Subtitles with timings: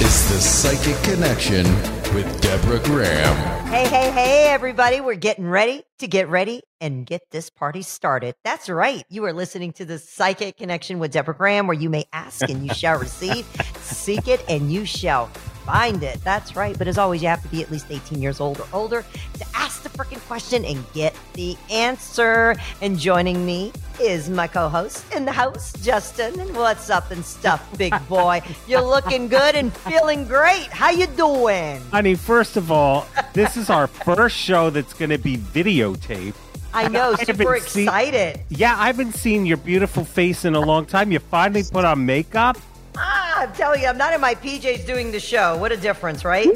[0.00, 1.66] is the Psychic Connection
[2.14, 3.66] with Deborah Graham.
[3.66, 5.02] Hey, hey, hey, everybody.
[5.02, 8.34] We're getting ready to get ready and get this party started.
[8.42, 9.04] That's right.
[9.10, 12.66] You are listening to the Psychic Connection with Deborah Graham, where you may ask and
[12.66, 13.46] you shall receive,
[13.82, 15.30] seek it and you shall
[15.64, 16.22] find it.
[16.24, 16.76] That's right.
[16.76, 19.04] But as always, you have to be at least 18 years old or older
[19.34, 22.54] to ask the freaking question and get the answer.
[22.82, 26.38] And joining me is my co-host in the house, Justin.
[26.40, 28.42] And what's up and stuff, big boy?
[28.66, 30.66] You're looking good and feeling great.
[30.68, 31.80] How you doing?
[31.90, 36.34] Honey, first of all, this is our first show that's going to be videotaped.
[36.72, 38.40] I know, I super haven't seen- excited.
[38.48, 41.10] Yeah, I haven't seen your beautiful face in a long time.
[41.10, 42.56] You finally put on makeup.
[42.96, 45.56] Ah, I'm telling you, I'm not in my PJs doing the show.
[45.56, 46.48] What a difference, right?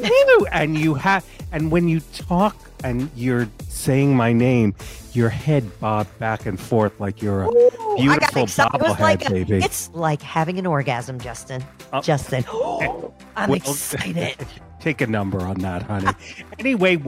[0.51, 4.73] And you have, and when you talk and you're saying my name,
[5.13, 8.75] your head bob back and forth like you're a got beautiful excited.
[8.75, 9.57] It was bobblehead, like a- baby.
[9.57, 11.63] it's like having an orgasm, Justin.
[11.93, 12.01] Oh.
[12.01, 12.43] Justin,
[13.35, 14.35] I'm Well, excited.
[14.81, 16.11] Take a number on that, honey.
[16.59, 17.01] anyway,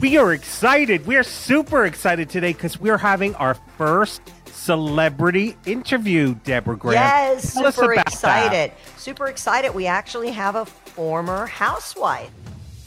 [0.00, 1.06] we are excited.
[1.06, 4.20] We are super excited today because we're having our first
[4.52, 6.94] celebrity interview, Deborah Graham.
[6.94, 8.12] Yes, Tell super about that.
[8.12, 8.72] excited.
[8.96, 9.74] Super excited.
[9.74, 12.30] We actually have a former housewife.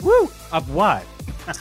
[0.03, 0.29] Woo!
[0.51, 1.03] Of what?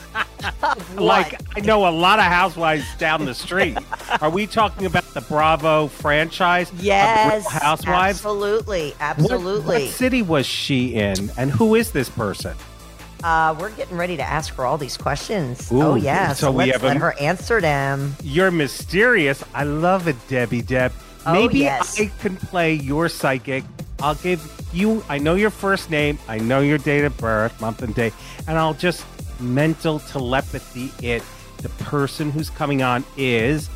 [0.63, 1.39] Of Like.
[1.57, 3.77] I know a lot of housewives down the street.
[4.21, 6.71] are we talking about the Bravo franchise?
[6.79, 8.17] yes, Housewives?
[8.19, 9.83] Absolutely, What- absolutely.
[9.85, 11.31] What, city was she in?
[11.37, 12.55] And who is this person?
[13.25, 15.71] Uh, we're getting ready to ask her all these questions.
[15.71, 18.15] Ooh, oh yeah, so so, we let's have a- her answer them.
[18.23, 19.43] You're mysterious.
[19.55, 20.91] I love it, Debbie Deb.
[21.25, 21.99] Oh, Maybe yes.
[21.99, 23.63] I can play your psychic.
[23.99, 24.39] I'll give
[24.71, 28.11] you, I know your first name, I know your date of birth, month and day,
[28.47, 29.03] and I'll just
[29.39, 31.23] mental telepathy it.
[31.63, 33.69] The person who's coming on is,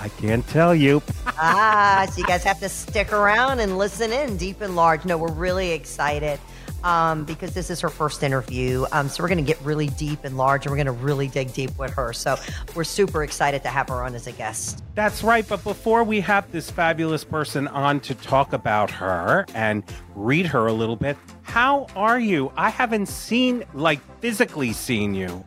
[0.00, 1.00] I can't tell you.
[1.26, 5.04] ah, so you guys have to stick around and listen in deep and large.
[5.04, 6.40] No, we're really excited
[6.84, 8.84] um, because this is her first interview.
[8.92, 11.26] Um, so we're going to get really deep and large and we're going to really
[11.26, 12.12] dig deep with her.
[12.12, 12.36] So
[12.76, 14.84] we're super excited to have her on as a guest.
[14.94, 15.48] That's right.
[15.48, 19.82] But before we have this fabulous person on to talk about her and
[20.14, 22.52] read her a little bit, how are you?
[22.56, 25.44] I haven't seen, like, physically seen you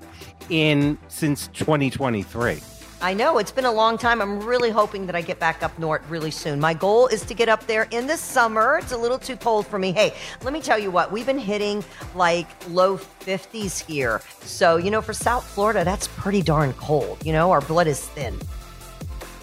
[0.50, 2.62] in since 2023.
[3.00, 4.24] I know it's been a long time.
[4.24, 6.60] I'm really hoping that I get back up north really soon.
[6.60, 8.80] My goal is to get up there in the summer.
[8.80, 9.92] It's a little too cold for me.
[9.92, 14.20] Hey, let me tell you what, we've been hitting like low 50s here.
[14.42, 17.24] So, you know, for South Florida, that's pretty darn cold.
[17.24, 18.36] You know, our blood is thin.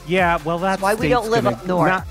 [0.09, 2.03] Yeah, well, that's why we don't live up north.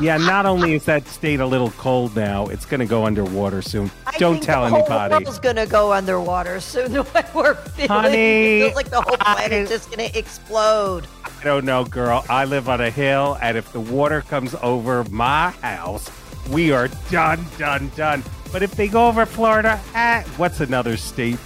[0.00, 3.62] Yeah, not only is that state a little cold now, it's going to go underwater
[3.62, 3.90] soon.
[4.06, 5.24] I don't tell the anybody.
[5.24, 6.92] world's gonna go underwater soon.
[6.92, 11.06] The way we're feeling, Honey, it feels like the whole I- planet's just gonna explode.
[11.40, 12.24] I don't know, girl.
[12.28, 16.08] I live on a hill, and if the water comes over my house,
[16.50, 18.22] we are done, done, done.
[18.52, 21.38] But if they go over Florida, eh, what's another state?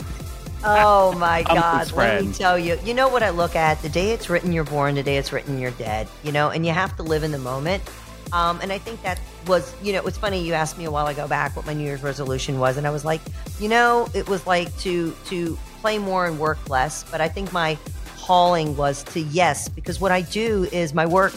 [0.64, 1.92] Oh my God!
[1.92, 2.78] Let me tell you.
[2.84, 3.80] You know what I look at?
[3.82, 4.96] The day it's written, you're born.
[4.96, 6.08] The day it's written, you're dead.
[6.24, 7.82] You know, and you have to live in the moment.
[8.32, 10.42] Um, and I think that was, you know, it was funny.
[10.44, 12.90] You asked me a while ago back what my New Year's resolution was, and I
[12.90, 13.20] was like,
[13.60, 17.04] you know, it was like to to play more and work less.
[17.04, 17.78] But I think my
[18.18, 21.34] calling was to yes, because what I do is my work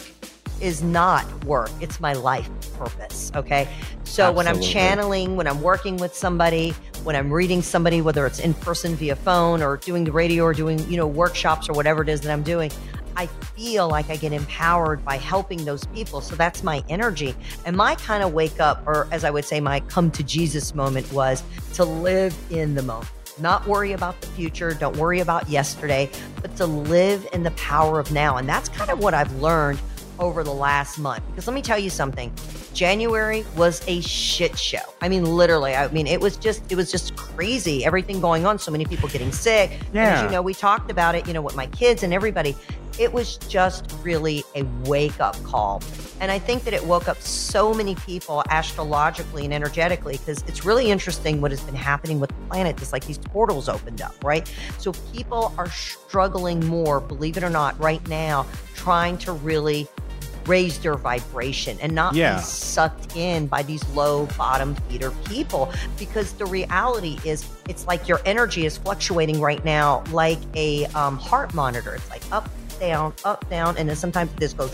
[0.60, 3.30] is not work; it's my life purpose.
[3.34, 3.68] Okay,
[4.04, 6.74] so when I'm channeling, when I'm working with somebody,
[7.04, 10.52] when I'm reading somebody, whether it's in person via phone or doing the radio or
[10.52, 12.72] doing, you know, workshops or whatever it is that I'm doing,
[13.20, 16.22] I feel like I get empowered by helping those people.
[16.22, 17.34] So that's my energy.
[17.66, 20.74] And my kind of wake up, or as I would say, my come to Jesus
[20.74, 21.42] moment was
[21.74, 23.10] to live in the moment.
[23.38, 26.08] Not worry about the future, don't worry about yesterday,
[26.40, 28.38] but to live in the power of now.
[28.38, 29.80] And that's kind of what I've learned
[30.18, 31.22] over the last month.
[31.28, 32.32] Because let me tell you something.
[32.74, 34.78] January was a shit show.
[35.00, 35.74] I mean, literally.
[35.74, 37.84] I mean, it was just it was just crazy.
[37.84, 38.58] Everything going on.
[38.58, 39.70] So many people getting sick.
[39.72, 40.24] And as Yeah.
[40.24, 41.26] you know, we talked about it.
[41.26, 42.56] You know, with my kids and everybody.
[42.98, 45.80] It was just really a wake up call.
[46.20, 50.66] And I think that it woke up so many people astrologically and energetically because it's
[50.66, 52.82] really interesting what has been happening with the planet.
[52.82, 54.52] It's like these portals opened up, right?
[54.76, 58.44] So people are struggling more, believe it or not, right now,
[58.74, 59.88] trying to really
[60.46, 62.36] raise their vibration and not Yeah.
[62.36, 68.08] be sucked in by these low bottom feeder people because the reality is it's like
[68.08, 72.48] your energy is fluctuating right now like a um, heart monitor it's like up
[72.78, 74.70] down up down and then sometimes this goes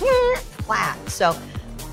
[0.65, 1.33] flat so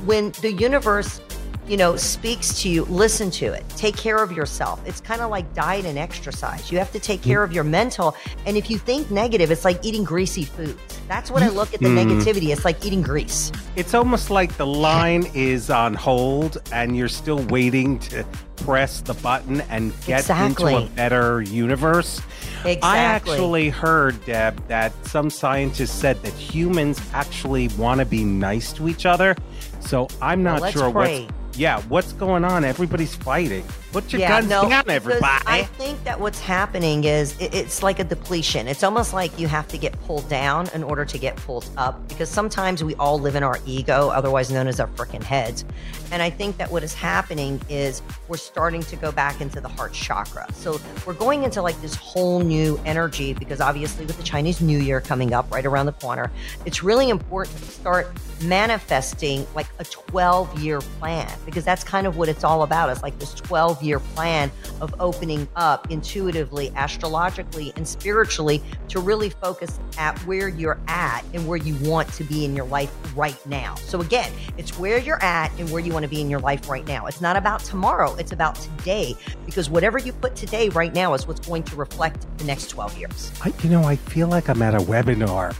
[0.06, 1.22] when the universe
[1.68, 3.64] you know, speaks to you, listen to it.
[3.70, 4.86] Take care of yourself.
[4.86, 6.72] It's kind of like diet and exercise.
[6.72, 8.16] You have to take care of your mental.
[8.46, 10.93] And if you think negative, it's like eating greasy foods.
[11.08, 12.20] That's what I look at the mm-hmm.
[12.20, 12.52] negativity.
[12.52, 13.52] It's like eating grease.
[13.76, 18.26] It's almost like the line is on hold and you're still waiting to
[18.58, 20.74] press the button and get Exactly.
[20.74, 22.22] into a better universe.
[22.66, 28.72] I actually heard, Deb, that some scientists said that humans actually want to be nice
[28.74, 29.36] to each other.
[29.82, 31.26] So I'm not let's sure pray.
[31.26, 32.64] what's yeah, what's going on?
[32.64, 33.66] Everybody's fighting.
[33.94, 35.44] Put your Yeah, guns no, down, everybody.
[35.46, 38.68] I think that what's happening is it, it's like a depletion.
[38.68, 42.08] It's almost like you have to get pulled down in order to get pulled up
[42.08, 45.64] because sometimes we all live in our ego, otherwise known as our freaking heads.
[46.12, 49.70] And I think that what is happening is we're starting to go back into the
[49.70, 50.48] heart chakra.
[50.54, 54.80] So we're going into like this whole new energy because obviously with the Chinese New
[54.80, 56.32] Year coming up right around the corner,
[56.66, 58.08] it's really important to start
[58.44, 62.90] manifesting like a 12 year plan because that's kind of what it's all about.
[62.90, 64.52] It's like this 12 year plan
[64.82, 71.48] of opening up intuitively, astrologically, and spiritually to really focus at where you're at and
[71.48, 73.76] where you want to be in your life right now.
[73.76, 76.70] So, again, it's where you're at and where you want to be in your life
[76.70, 77.06] right now.
[77.06, 79.16] It's not about tomorrow, it's about today
[79.46, 82.98] because whatever you put today right now is what's going to reflect the next 12
[82.98, 83.32] years.
[83.44, 85.56] I, you know, I feel like I'm at a webinar.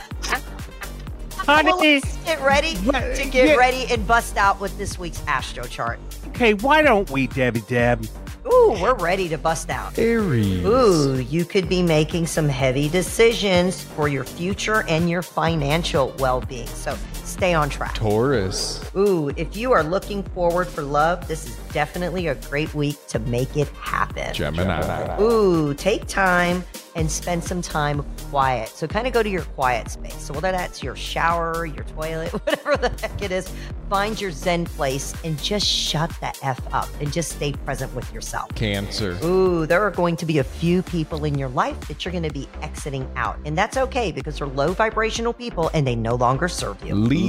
[1.49, 3.55] Honey, Well, let's get ready to get yeah.
[3.55, 5.99] ready and bust out with this week's astro chart.
[6.27, 8.05] okay, why don't we, Debbie Deb?
[8.45, 9.97] Ooh, we're ready to bust out.
[9.97, 10.63] Aries.
[10.65, 16.41] Ooh, you could be making some heavy decisions for your future and your financial well
[16.41, 16.67] being.
[16.67, 16.95] So
[17.39, 17.93] stay on track.
[17.95, 18.83] Taurus.
[18.97, 23.19] Ooh, if you are looking forward for love, this is definitely a great week to
[23.19, 24.33] make it happen.
[24.33, 25.21] Gemini.
[25.21, 26.65] Ooh, take time
[26.95, 28.67] and spend some time quiet.
[28.67, 30.21] So kind of go to your quiet space.
[30.21, 33.49] So whether that's your shower, your toilet, whatever the heck it is,
[33.89, 38.11] find your zen place and just shut the F up and just stay present with
[38.13, 38.53] yourself.
[38.55, 39.17] Cancer.
[39.23, 42.23] Ooh, there are going to be a few people in your life that you're going
[42.23, 43.37] to be exiting out.
[43.45, 46.95] And that's okay because they're low vibrational people and they no longer serve you.
[46.95, 47.28] Leo.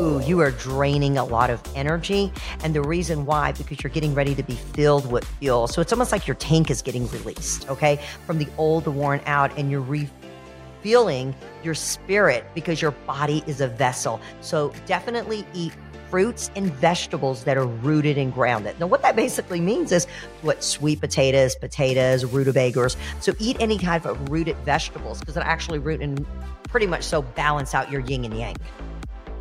[0.00, 2.32] Ooh, you are draining a lot of energy.
[2.62, 5.66] And the reason why, because you're getting ready to be filled with fuel.
[5.68, 9.56] So it's almost like your tank is getting released, okay, from the old, worn out,
[9.58, 14.20] and you're refueling your spirit because your body is a vessel.
[14.40, 15.72] So definitely eat
[16.10, 18.78] fruits and vegetables that are rooted and grounded.
[18.78, 20.06] Now, what that basically means is
[20.42, 22.96] what sweet potatoes, potatoes, rutabagas.
[23.20, 26.24] So eat any kind of rooted vegetables because it actually root and
[26.68, 28.56] pretty much so balance out your yin and yang.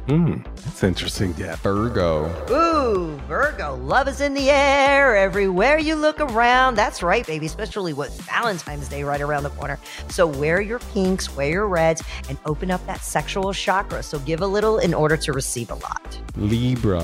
[0.08, 1.58] Hmm, that's interesting, Deb.
[1.60, 2.26] Virgo.
[2.52, 6.76] Ooh, Virgo, love is in the air everywhere you look around.
[6.76, 9.80] That's right, baby, especially with Valentine's Day right around the corner.
[10.10, 14.04] So wear your pinks, wear your reds, and open up that sexual chakra.
[14.04, 16.20] So give a little in order to receive a lot.
[16.36, 17.04] Libra.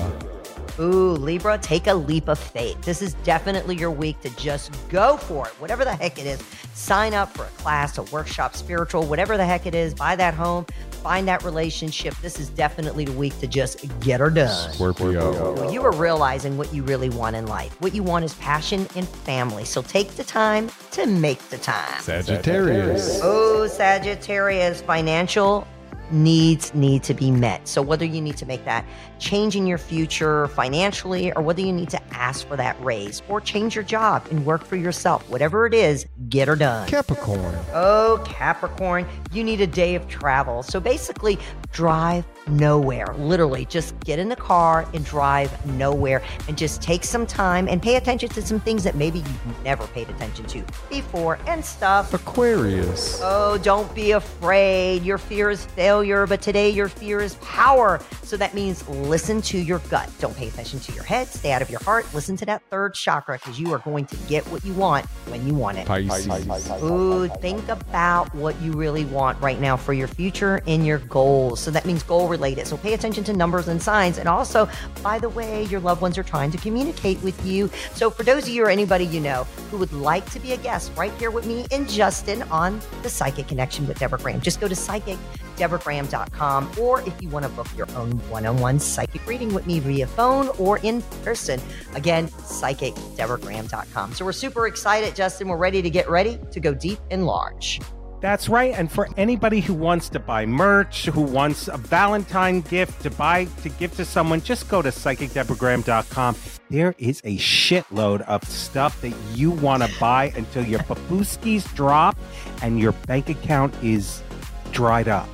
[0.78, 2.80] Ooh, Libra, take a leap of faith.
[2.82, 6.42] This is definitely your week to just go for it, whatever the heck it is.
[6.72, 9.92] Sign up for a class, a workshop, spiritual, whatever the heck it is.
[9.92, 10.64] Buy that home,
[11.02, 12.14] find that relationship.
[12.22, 14.72] This is definitely the week to just get her done.
[14.72, 15.54] Scorpio.
[15.54, 17.78] Well, you are realizing what you really want in life.
[17.80, 19.64] What you want is passion and family.
[19.64, 22.00] So take the time to make the time.
[22.00, 23.20] Sagittarius.
[23.22, 25.66] Oh, Sagittarius, financial
[26.12, 27.66] needs need to be met.
[27.66, 28.84] So whether you need to make that
[29.18, 33.40] change in your future financially or whether you need to ask for that raise or
[33.40, 36.88] change your job and work for yourself, whatever it is, get her done.
[36.88, 37.54] Capricorn.
[37.72, 40.62] Oh, Capricorn, you need a day of travel.
[40.62, 41.38] So basically,
[41.72, 43.14] drive nowhere.
[43.18, 47.82] Literally, just get in the car and drive nowhere and just take some time and
[47.82, 52.12] pay attention to some things that maybe you've never paid attention to before and stuff.
[52.12, 53.20] Aquarius.
[53.22, 55.02] Oh, don't be afraid.
[55.02, 58.00] Your fear is failure, but today your fear is power.
[58.22, 60.10] So that means listen to your gut.
[60.18, 61.28] Don't pay attention to your head.
[61.28, 62.06] Stay out of your heart.
[62.14, 65.46] Listen to that third chakra because you are going to get what you want when
[65.46, 65.86] you want it.
[65.86, 66.70] Pisces.
[66.82, 71.61] Ooh, think about what you really want right now for your future and your goals.
[71.62, 72.66] So that means goal related.
[72.66, 74.18] So pay attention to numbers and signs.
[74.18, 74.68] And also,
[75.02, 77.70] by the way, your loved ones are trying to communicate with you.
[77.94, 80.56] So for those of you or anybody you know who would like to be a
[80.56, 84.60] guest right here with me and Justin on the Psychic Connection with Deborah Graham, just
[84.60, 89.66] go to psychicdeborahgraham.com or if you want to book your own one-on-one psychic reading with
[89.66, 91.60] me via phone or in person,
[91.94, 94.12] again, psychicdeborahgraham.com.
[94.14, 95.48] So we're super excited, Justin.
[95.48, 97.80] We're ready to get ready to go deep and large.
[98.22, 98.72] That's right.
[98.72, 103.46] And for anybody who wants to buy merch, who wants a Valentine gift to buy
[103.62, 106.36] to give to someone, just go to psychicdeborahgraham.com.
[106.70, 112.16] There is a shitload of stuff that you want to buy until your babooskies drop
[112.62, 114.22] and your bank account is
[114.70, 115.28] dried up.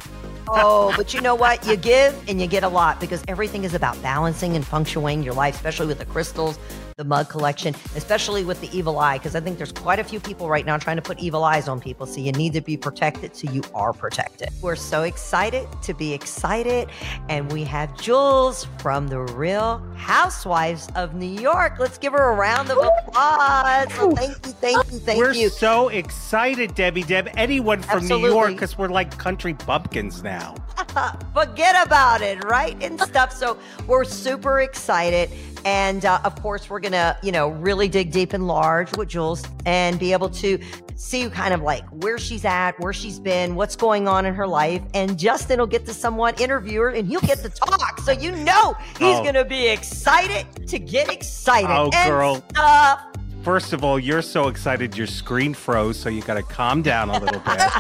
[0.51, 1.67] Oh, but you know what?
[1.67, 5.35] You give and you get a lot because everything is about balancing and shuiing your
[5.35, 6.59] life, especially with the crystals,
[6.97, 10.19] the mug collection, especially with the evil eye, because I think there's quite a few
[10.21, 12.07] people right now trying to put evil eyes on people.
[12.07, 14.51] So you need to be protected so you are protected.
[14.61, 16.89] We're so excited to be excited.
[17.29, 21.79] And we have Jules from the Real Housewives of New York.
[21.79, 23.93] Let's give her a round of applause.
[23.95, 25.45] So thank you, thank you, thank you.
[25.45, 27.29] we're so excited, Debbie Deb.
[27.37, 28.29] Anyone from Absolutely.
[28.29, 30.38] New York, because we're like country bumpkins now.
[31.35, 32.77] Forget about it, right?
[32.83, 33.33] And stuff.
[33.33, 35.31] So we're super excited.
[35.65, 39.09] And uh, of course, we're going to, you know, really dig deep and large with
[39.09, 40.59] Jules and be able to
[40.95, 44.47] see kind of like where she's at, where she's been, what's going on in her
[44.47, 44.83] life.
[44.95, 48.01] And Justin will get to somewhat interview her and he'll get to talk.
[48.01, 49.23] So you know he's Oh.
[49.23, 51.71] going to be excited to get excited.
[51.71, 52.45] Oh, and girl.
[52.51, 53.01] Stuff.
[53.49, 57.09] First of all, you're so excited your screen froze, so you got to calm down
[57.09, 57.57] a little bit.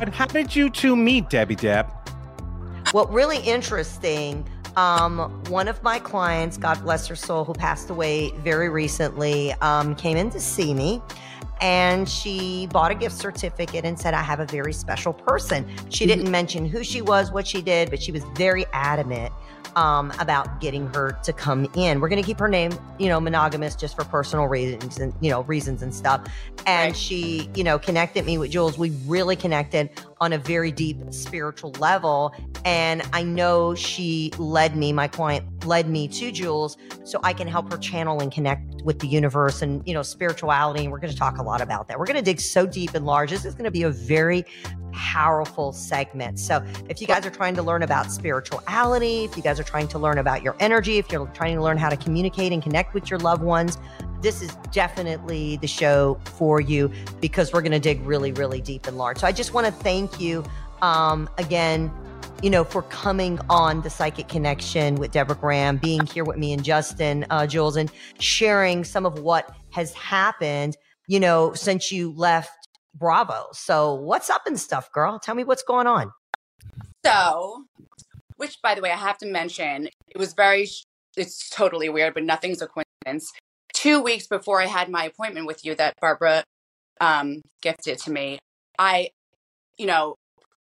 [0.00, 1.86] but how did you two meet, Debbie Deb?
[2.90, 8.32] What really interesting, um, one of my clients, God bless her soul, who passed away
[8.38, 11.00] very recently, um, came in to see me.
[11.60, 15.64] And she bought a gift certificate and said, I have a very special person.
[15.90, 19.32] She didn't mention who she was, what she did, but she was very adamant
[19.78, 22.00] um, about getting her to come in.
[22.00, 25.30] We're going to keep her name, you know, monogamous just for personal reasons and, you
[25.30, 26.26] know, reasons and stuff.
[26.66, 26.96] And Right.
[26.96, 28.76] she, you know, connected me with Jules.
[28.76, 29.88] We really connected
[30.20, 32.34] on a very deep spiritual level.
[32.64, 37.46] And I know she led me, my client led me to Jules so I can
[37.46, 40.82] help her channel and connect with the universe and, you know, spirituality.
[40.82, 42.00] And we're going to talk a lot about that.
[42.00, 43.30] We're going to dig so deep and large.
[43.30, 44.44] This is going to be a very
[44.98, 46.40] powerful segment.
[46.40, 49.86] So if you guys are trying to learn about spirituality, if you guys are trying
[49.88, 52.94] to learn about your energy, if you're trying to learn how to communicate and connect
[52.94, 53.78] with your loved ones,
[54.20, 56.90] this is definitely the show for you
[57.20, 59.18] because we're going to dig really, really deep and large.
[59.18, 60.44] So I just want to thank you
[60.82, 61.92] um, again,
[62.42, 66.52] you know, for coming on the Psychic Connection with Deborah Graham, being here with me
[66.52, 70.76] and Justin, uh, Jules, and sharing some of what has happened,
[71.06, 72.57] you know, since you left
[72.98, 73.48] Bravo.
[73.52, 75.18] So what's up and stuff, girl?
[75.18, 76.12] Tell me what's going on.
[77.04, 77.64] So,
[78.36, 80.68] which by the way, I have to mention, it was very,
[81.16, 83.32] it's totally weird, but nothing's a coincidence.
[83.72, 86.44] Two weeks before I had my appointment with you that Barbara
[87.00, 88.38] um, gifted to me,
[88.78, 89.10] I,
[89.76, 90.16] you know,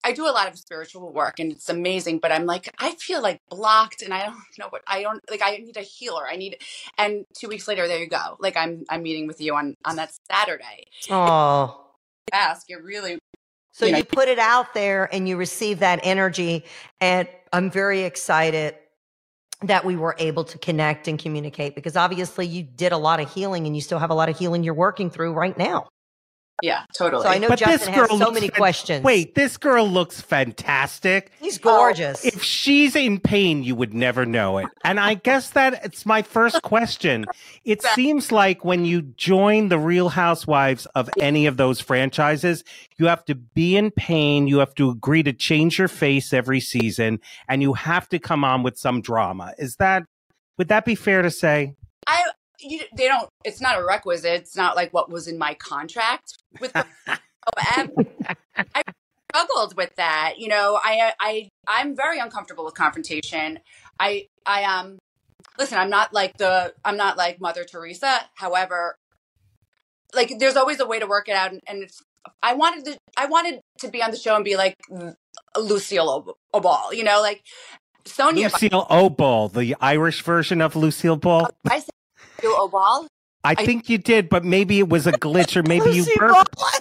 [0.05, 3.23] I do a lot of spiritual work and it's amazing, but I'm like, I feel
[3.23, 5.43] like blocked and I don't know what I don't like.
[5.43, 6.27] I need a healer.
[6.27, 6.57] I need,
[6.99, 8.37] and two weeks later, there you go.
[8.41, 10.87] Like I'm, I'm meeting with you on, on that Saturday.
[11.11, 11.79] Oh.
[12.33, 13.19] Ask, it really
[13.73, 16.65] So you know- you put it out there and you receive that energy.
[17.01, 18.77] And I'm very excited
[19.63, 23.33] that we were able to connect and communicate because obviously you did a lot of
[23.33, 25.89] healing and you still have a lot of healing you're working through right now.
[26.63, 27.25] Yeah, totally.
[27.25, 29.05] So I know But this Justin has so many fan- questions.
[29.05, 31.33] Wait, this girl looks fantastic.
[31.41, 32.25] he's gorgeous.
[32.25, 34.69] If she's in pain, you would never know it.
[34.85, 37.27] And I guess that it's my first question.
[37.65, 42.63] It seems like when you join the Real Housewives of any of those franchises,
[42.97, 44.47] you have to be in pain.
[44.47, 48.45] You have to agree to change your face every season, and you have to come
[48.45, 49.53] on with some drama.
[49.59, 50.05] Is that,
[50.59, 51.75] would that be fair to say?
[52.07, 52.25] I
[52.63, 53.29] you, they don't.
[53.45, 54.41] It's not a requisite.
[54.43, 56.73] It's not like what was in my contract with.
[56.73, 56.87] The,
[57.57, 58.83] I
[59.31, 60.35] struggled with that.
[60.39, 63.61] You know, I I I'm very uncomfortable with confrontation.
[63.99, 64.99] I I um
[65.59, 65.79] listen.
[65.79, 66.75] I'm not like the.
[66.85, 68.21] I'm not like Mother Teresa.
[68.35, 68.97] However,
[70.15, 72.03] like there's always a way to work it out, and, and it's.
[72.43, 72.97] I wanted to.
[73.17, 74.77] I wanted to be on the show and be like
[75.57, 76.95] Lucille Ob- Obal.
[76.95, 77.43] You know, like
[78.05, 78.53] Sonja.
[78.53, 81.49] Lucille Obal, the Irish version of Lucille Ball.
[81.69, 81.83] I
[82.43, 83.07] said Lucille Obal.
[83.45, 86.13] I I- think you did, but maybe it was a glitch or maybe you Lucy
[86.17, 86.55] burped.
[86.59, 86.79] I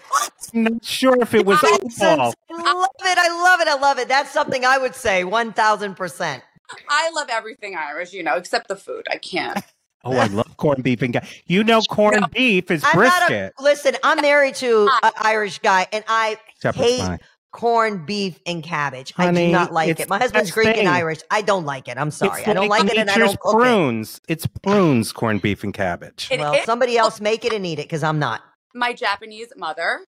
[0.54, 2.04] I'm not sure if it was Nonsense.
[2.04, 3.18] I love it.
[3.18, 3.68] I love it.
[3.68, 4.08] I love it.
[4.10, 6.42] That's something I would say 1000%.
[6.90, 9.06] I love everything Irish, you know, except the food.
[9.10, 9.58] I can't.
[10.04, 13.54] Oh, I love corned beef and ga- you know corned beef is I'm brisket.
[13.60, 17.20] a, listen, I'm married to an Irish guy and I Shepherd's hate pie.
[17.52, 19.14] Corned beef and cabbage.
[19.18, 20.10] I do not like it.
[20.10, 20.88] My husband's Greek best and.
[20.88, 21.20] Irish.
[21.30, 21.98] I don't like it.
[21.98, 22.40] I'm sorry.
[22.42, 23.58] It's I don't like it and I don't cook it.
[23.58, 24.22] prunes.
[24.28, 26.30] It's prunes, corned beef and cabbage.
[26.32, 27.02] It Well, is- somebody oh.
[27.04, 28.42] else make it and eat it because I'm not.
[28.74, 30.06] My Japanese mother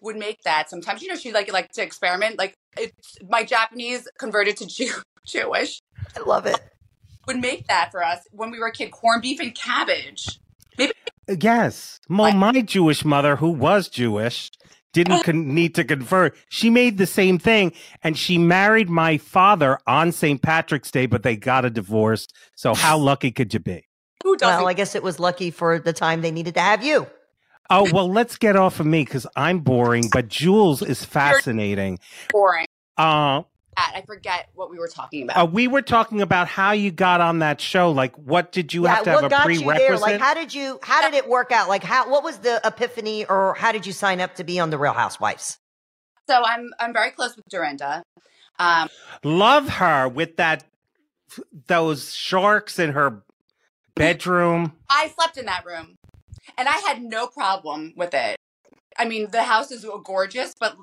[0.00, 1.02] would make that sometimes.
[1.02, 2.38] You know, she like like to experiment.
[2.38, 4.92] Like it's my Japanese converted to Jew,
[5.26, 5.80] Jewish
[6.16, 6.60] I love it.
[7.26, 8.92] would make that for us when we were a kid.
[8.92, 10.38] Corned beef and cabbage.
[10.78, 10.92] Maybe
[11.40, 11.98] Yes.
[12.08, 14.50] Well, my Jewish mother, who was Jewish,
[14.92, 16.36] didn't con- need to convert.
[16.48, 20.40] She made the same thing, and she married my father on St.
[20.42, 22.26] Patrick's Day, but they got a divorce.
[22.56, 23.84] So how lucky could you be?
[24.24, 24.58] who doesn't?
[24.58, 27.06] Well, I guess it was lucky for the time they needed to have you.
[27.70, 31.98] Oh, well, let's get off of me because I'm boring, but Jules is fascinating.
[32.30, 32.66] boring.
[32.96, 33.42] Uh,
[33.94, 35.36] I forget what we were talking about.
[35.36, 37.90] Uh, we were talking about how you got on that show.
[37.90, 39.98] Like, what did you yeah, have to what have a got you there?
[39.98, 40.78] Like, how did you?
[40.82, 41.68] How did it work out?
[41.68, 42.10] Like, how?
[42.10, 44.92] What was the epiphany, or how did you sign up to be on the Real
[44.92, 45.58] Housewives?
[46.28, 48.02] so I'm I'm very close with Dorinda.
[48.58, 48.88] Um,
[49.24, 50.64] Love her with that
[51.66, 53.22] those sharks in her
[53.94, 54.74] bedroom.
[54.90, 55.96] I slept in that room,
[56.56, 58.36] and I had no problem with it.
[58.98, 60.76] I mean, the house is gorgeous, but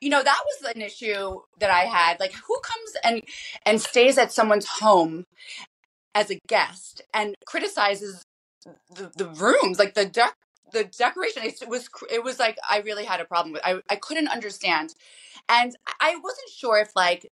[0.00, 2.20] you know that was an issue that I had.
[2.20, 3.22] Like, who comes and
[3.64, 5.24] and stays at someone's home
[6.14, 8.22] as a guest and criticizes
[8.94, 10.34] the, the rooms, like the dec-
[10.72, 11.42] the decoration?
[11.44, 13.62] It was it was like I really had a problem with.
[13.64, 14.94] I I couldn't understand,
[15.48, 17.26] and I wasn't sure if like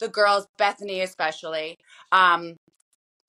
[0.00, 1.76] the girls, Bethenny especially,
[2.12, 2.56] um,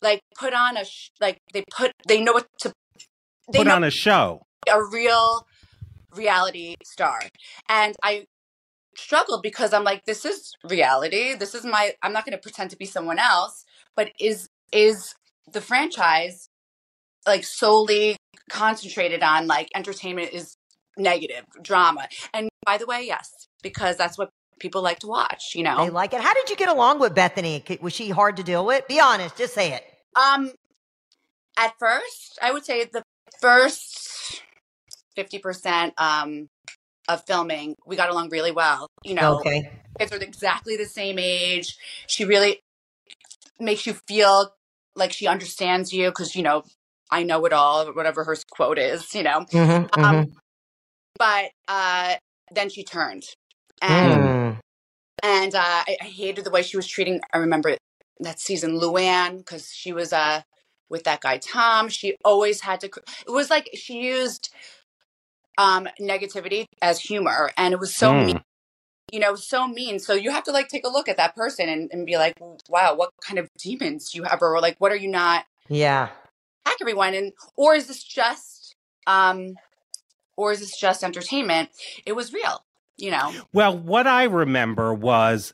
[0.02, 2.72] like put on a sh- like they put they know what to
[3.52, 4.42] they Put on a show.
[4.72, 5.46] a real
[6.16, 7.20] reality star
[7.70, 8.26] and i
[8.96, 12.70] struggled because i'm like this is reality this is my i'm not going to pretend
[12.70, 13.66] to be someone else
[13.96, 15.16] but is is
[15.52, 16.50] the franchise
[17.26, 18.16] like solely
[18.50, 20.56] concentrated on like entertainment is
[20.98, 24.30] negative drama and by the way yes because that's what
[24.60, 26.22] people like to watch you know They like it.
[26.22, 27.82] How did you get along with Bethenny?
[27.82, 28.88] Was she hard to deal with?
[28.88, 29.36] Be honest.
[29.36, 29.84] Just say it.
[30.16, 30.52] Um,
[31.58, 33.04] at first, I would say the
[33.42, 34.13] first
[35.16, 36.48] fifty percent um
[37.08, 38.88] of filming, we got along really well.
[39.04, 39.70] You know, Okay.
[40.00, 41.78] kids are exactly the same age.
[42.08, 42.60] She really
[43.60, 44.54] makes you feel
[44.96, 46.64] like she understands you because you know
[47.12, 49.14] I know it all, whatever her quote is.
[49.16, 50.34] You know, Mm-hmm, um,
[51.18, 52.16] but uh,
[52.52, 53.24] then she turned,
[53.82, 54.60] and Mm.
[55.24, 57.22] and uh, I, I hated the way she was treating.
[57.34, 57.78] I remember
[58.20, 60.42] that season Luann because she was uh
[60.90, 61.90] with that guy Tom.
[61.90, 62.88] She always had to.
[63.28, 64.54] It was like she used
[65.58, 68.26] um negativity as humor, and it was so Mm.
[68.26, 68.42] mean.
[69.12, 70.00] You know, so mean.
[70.00, 72.34] So you have to like take a look at that person and, and be like,
[72.68, 76.10] wow, what kind of demons do you have, or like, what are you not Yeah.
[76.66, 77.14] Hack everyone?
[77.14, 79.56] And or is this just um,
[80.36, 81.70] or is this just entertainment?
[82.06, 82.64] It was real.
[82.98, 83.34] You know.
[83.52, 85.54] Well, what I remember was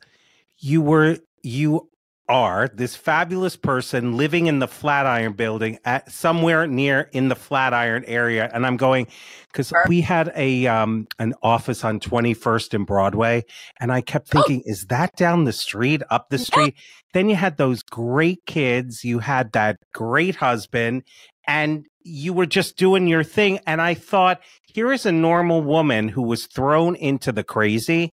[0.59, 1.89] you were you
[2.29, 8.05] are this fabulous person living in the Flatiron building at somewhere near in the Flatiron
[8.05, 8.49] area.
[8.53, 9.07] And I'm going
[9.53, 13.43] cuz we had a um an office on 21st and Broadway
[13.79, 16.43] and I kept thinking is that down the street up the Yeah.
[16.45, 16.75] street?
[17.13, 21.03] Then you had those great kids you had that great husband
[21.47, 23.59] and you were just doing your thing.
[23.67, 24.41] And I thought
[24.73, 28.11] here is a normal woman who was thrown into the crazy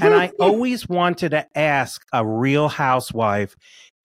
[0.00, 3.54] and I always wanted to ask a real housewife,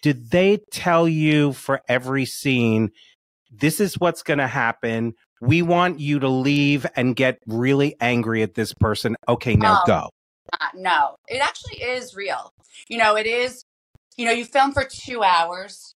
[0.01, 2.91] did they tell you for every scene,
[3.51, 5.13] this is what's going to happen?
[5.41, 9.15] We want you to leave and get really angry at this person.
[9.27, 9.87] Okay, now Oh.
[9.87, 10.09] go.
[10.53, 12.53] Uh, no, it actually is real.
[12.87, 13.63] You know, it is.
[14.15, 15.94] You know, you film for two hours,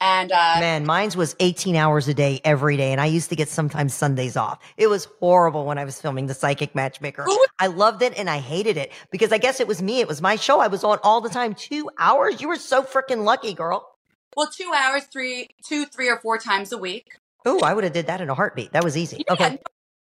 [0.00, 2.92] and uh, Man, mine's was 18 hours a day every day.
[2.92, 4.58] And I used to get sometimes Sundays off.
[4.76, 7.22] It was horrible when I was filming The Psychic Matchmaker.
[7.24, 10.00] Who I loved it and I hated it because I guess it was me.
[10.00, 10.60] It was my show.
[10.60, 11.54] I was on all the time.
[11.54, 12.40] Two hours?
[12.40, 13.90] You were so freaking lucky, girl.
[14.36, 17.06] well, two hours, three, two, three or four times a week.
[17.46, 18.72] Oh, I would have did that in a heartbeat.
[18.72, 19.24] That was easy.
[19.26, 19.58] Yeah, Okay.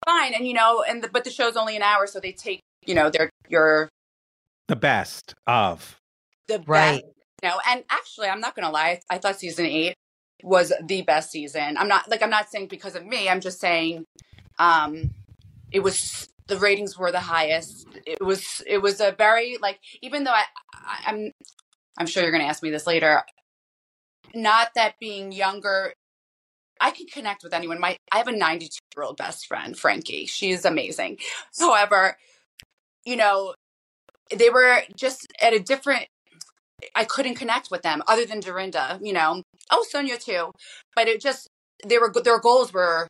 [0.06, 0.34] fine.
[0.34, 2.96] And you know, and the, but the show's only an hour, so they take you
[2.96, 3.90] know their your
[4.68, 6.00] The best of.
[6.48, 7.04] the best, Right.
[7.44, 7.60] Know.
[7.68, 9.02] And actually, I'm not gonna lie.
[9.10, 9.96] I thought season eight
[10.44, 11.78] was the best season.
[11.78, 13.30] I'm not like I'm not saying because of me.
[13.30, 14.06] I'm just saying,
[14.60, 15.12] um,
[15.72, 17.88] it was the ratings were the highest.
[18.06, 21.32] It was it was a very like even though I, I I'm
[21.98, 23.24] I'm sure you're gonna ask me this later.
[24.34, 25.94] Not that being younger,
[26.80, 27.80] I can connect with anyone.
[27.80, 30.26] My I have a 92 year old best friend, Frankie.
[30.26, 31.20] She's amazing.
[31.60, 32.18] However,
[33.06, 33.56] you know,
[34.36, 36.08] they were just at a different.
[36.96, 39.00] I couldn't connect with them other than Dorinda.
[39.02, 40.52] You know, oh Sonja too,
[40.96, 41.48] but it just
[41.86, 43.08] they were their goals were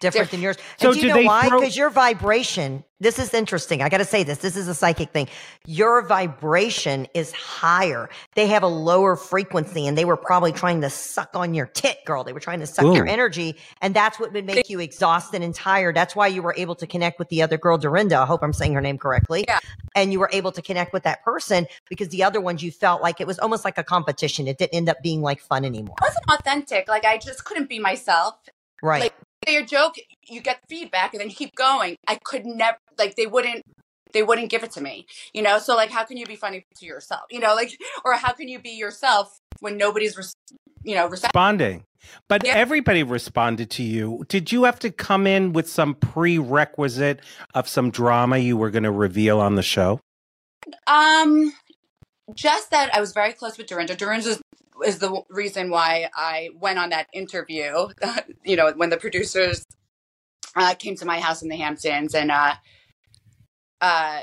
[0.00, 0.56] different than yours.
[0.78, 1.48] So and do you do know they why?
[1.48, 3.80] throw- Because your vibration, this is interesting.
[3.82, 4.38] I got to say this.
[4.38, 5.28] This is a psychic thing.
[5.66, 8.08] Your vibration is higher.
[8.34, 11.98] They have a lower frequency and they were probably trying to suck on your tit,
[12.04, 12.24] girl.
[12.24, 13.56] They were trying to suck your energy.
[13.80, 15.94] And that's what would make you exhausted and tired.
[15.96, 18.18] That's why you were able to connect with the other girl, Dorinda.
[18.18, 19.44] I hope I'm saying her name correctly.
[19.48, 19.58] Yeah.
[19.94, 23.02] And you were able to connect with that person because the other ones you felt
[23.02, 24.46] like it was almost like a competition.
[24.48, 25.96] It didn't end up being like fun anymore.
[26.00, 26.88] it wasn't authentic.
[26.88, 28.34] Like I just couldn't be myself.
[28.82, 29.02] Right.
[29.02, 29.14] Like-
[29.46, 29.94] A joke,
[30.28, 31.96] you get feedback, and then you keep going.
[32.06, 33.62] I could never like they wouldn't
[34.12, 35.06] they wouldn't give it to me.
[35.32, 37.22] You know, so like how can you be funny to yourself?
[37.30, 40.34] You know, like or how can you be yourself when nobody's res-
[40.82, 41.30] you know receptive?
[41.34, 41.84] Responding.
[42.28, 42.52] But Yeah.
[42.54, 44.24] everybody responded to you.
[44.28, 47.20] Did you have to come in with some prerequisite
[47.54, 50.00] of some drama you were going to reveal on the show?
[50.86, 51.52] Um,
[52.34, 53.96] just that I was very close with Dorinda.
[53.96, 54.38] Dorinda
[54.86, 57.88] is, the reason why I went on that interview.
[58.44, 59.66] you know, when the producers
[60.56, 62.54] uh, came to my house in the Hamptons, and uh,
[63.80, 64.20] uh,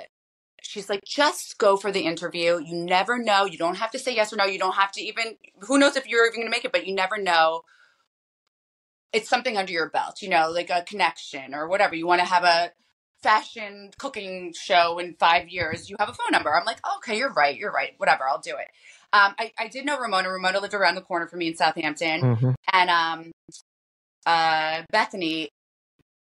[0.62, 2.60] she's like, just go for the interview.
[2.64, 3.46] You never know.
[3.46, 4.46] You don't have to say yes or no.
[4.46, 5.38] You don't have to even.
[5.62, 6.72] Who knows if you're even going to make it?
[6.72, 7.62] But you never know.
[9.14, 11.96] It's something under your belt, you know, like a connection or whatever.
[11.96, 12.72] You want to have a
[13.22, 16.56] fashion cooking show in five years, you have a phone number.
[16.56, 18.68] I'm like, okay, you're right, you're right, whatever, I'll do it.
[19.14, 20.30] Um, I, I did know Ramona.
[20.30, 22.56] Ramona lived around the corner from me in Southampton, Mhm.
[22.74, 23.32] and um,
[24.26, 25.48] uh, Bethenny,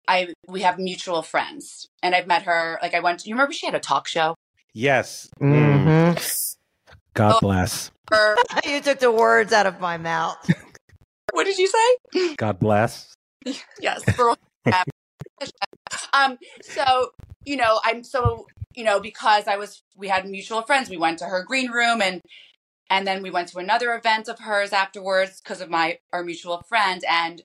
[0.07, 2.79] I we have mutual friends, and I've met her.
[2.81, 3.25] Like I went.
[3.25, 4.35] You remember she had a talk show?
[4.73, 5.29] Yes.
[5.41, 5.85] Mm.
[6.15, 6.55] Mhm.
[7.13, 7.39] God Oh.
[7.41, 7.91] bless.
[8.11, 10.37] Or you took the words out of my mouth.
[11.33, 12.35] what did you say?
[12.37, 13.13] God bless.
[13.79, 14.35] yes for
[16.13, 17.11] um so
[17.45, 21.17] you know i'm so you know because i was we had mutual friends we went
[21.19, 22.21] to her green room and
[22.89, 26.61] and then we went to another event of hers afterwards because of my our mutual
[26.67, 27.41] friend and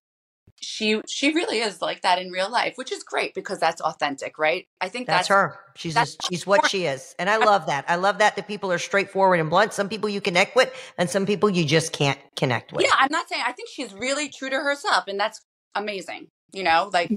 [0.61, 4.39] she she really is like that in real life which is great because that's authentic
[4.39, 5.59] right i think That's that's, her.
[5.77, 7.85] She's that's- just, she's what she is, and I love that.
[7.89, 9.73] I love that that people are straightforward and blunt.
[9.73, 12.85] Some people you connect with, and some people you just can't connect with.
[12.85, 15.41] yeah i'm not saying i think she's really true to herself and that's
[15.75, 17.11] amazing you know like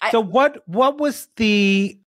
[0.00, 1.98] I- So what what was the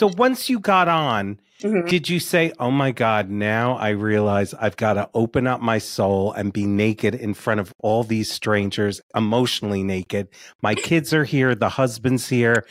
[0.00, 1.86] so once you got on, mm-hmm.
[1.86, 5.76] did you say, "Oh my god, now I realize I've got to open up my
[5.76, 10.28] soul and be naked in front of all these strangers, emotionally naked.
[10.62, 12.64] My kids are here, the husband's here.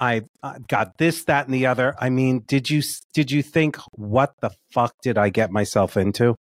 [0.00, 2.82] I've, I've got this, that, and the other." I mean, did you
[3.14, 6.34] did you think, "What the fuck did I get myself into?"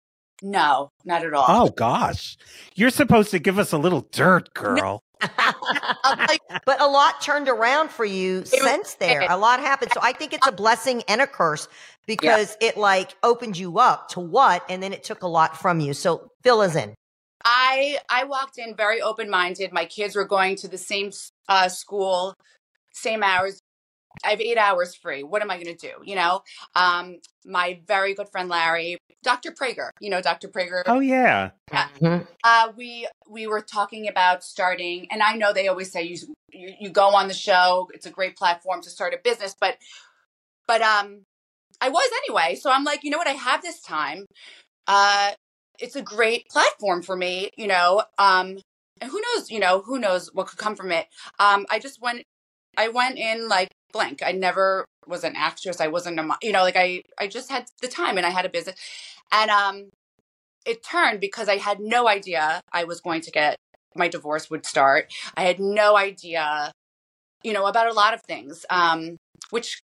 [0.44, 2.36] no not at all Oh gosh,
[2.74, 5.04] you're supposed to give us a little dirt, girl.
[5.22, 9.26] I'll tell you, but a lot turned around for you was since there.
[9.30, 9.92] A lot happened.
[9.94, 11.68] So I think it's a blessing and a curse
[12.08, 15.80] because it like opened you up to what, and then it took a lot from
[15.80, 15.94] you.
[15.94, 16.94] So fill us in.
[17.44, 19.72] I I walked in very open minded.
[19.72, 21.12] My kids were going to the same
[21.48, 22.36] uh, school,
[22.94, 23.60] same hours.
[24.24, 25.24] I have eight hours free.
[25.24, 25.94] What am I going to do?
[26.04, 26.44] You know,
[26.76, 29.52] um, my very good friend Larry, Dr.
[29.52, 29.90] Prager.
[30.00, 30.48] You know, Dr.
[30.50, 30.84] Prager.
[30.86, 31.52] Oh yeah.
[31.72, 32.28] Mhm.
[32.44, 36.18] Uh, we we were talking about starting, and I know they always say you,
[36.52, 37.90] you you go on the show.
[37.94, 39.78] It's a great platform to start a business, but
[40.68, 41.24] but um,
[41.82, 42.56] I was anyway.
[42.56, 43.28] So I'm like, you know what?
[43.28, 44.26] I have this time.
[44.88, 45.32] Uh,
[45.80, 47.50] it's a great platform for me.
[47.58, 48.60] You know, um,
[49.00, 49.50] and who knows?
[49.50, 51.08] You know, who knows what could come from it?
[51.40, 52.24] Um, I just went.
[52.78, 54.22] I went in like blank.
[54.26, 55.82] I never was an actress.
[55.82, 58.46] I wasn't a you know like I I just had the time and I had
[58.46, 58.76] a business,
[59.32, 59.90] and um
[60.66, 63.58] it turned because I had no idea I was going to get
[63.96, 65.12] my divorce would start.
[65.36, 66.72] I had no idea,
[67.44, 69.18] you know, about a lot of things, um,
[69.50, 69.82] which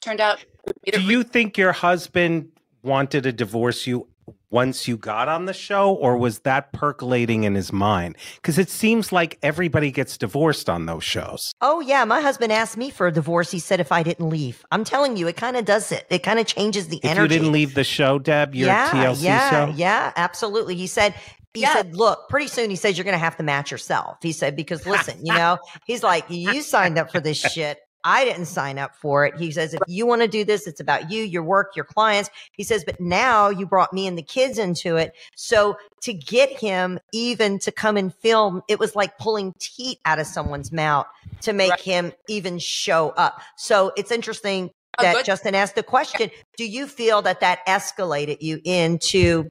[0.00, 0.44] turned out.
[0.84, 2.50] Do you think your husband
[2.82, 4.08] wanted to divorce you
[4.50, 8.16] once you got on the show, or was that percolating in his mind?
[8.36, 11.52] Because it seems like everybody gets divorced on those shows.
[11.60, 13.50] Oh yeah, my husband asked me for a divorce.
[13.50, 14.64] He said if I didn't leave.
[14.70, 16.06] I'm telling you, it kind of does it.
[16.10, 17.34] It kind of changes the If energy.
[17.34, 19.72] you didn't leave the show, Deb, your yeah, TLC yeah, show.
[19.76, 20.74] yeah, absolutely.
[20.76, 21.14] He said.
[21.54, 21.72] He Yeah.
[21.72, 24.54] said, "Look, pretty soon." He says, "You're going to have to match yourself." He said,
[24.54, 27.78] "Because listen, you know," he's like, "You signed up for this shit.
[28.04, 30.80] I didn't sign up for it." He says, "If you want to do this, it's
[30.80, 34.22] about you, your work, your clients." He says, "But now you brought me and the
[34.22, 39.18] kids into it, so to get him even to come and film, it was like
[39.18, 41.06] pulling teeth out of someone's mouth
[41.42, 41.80] to make Right.
[41.80, 45.24] him even show up." So it's interesting that good.
[45.26, 49.48] Justin asked the question Do you feel that that escalated you into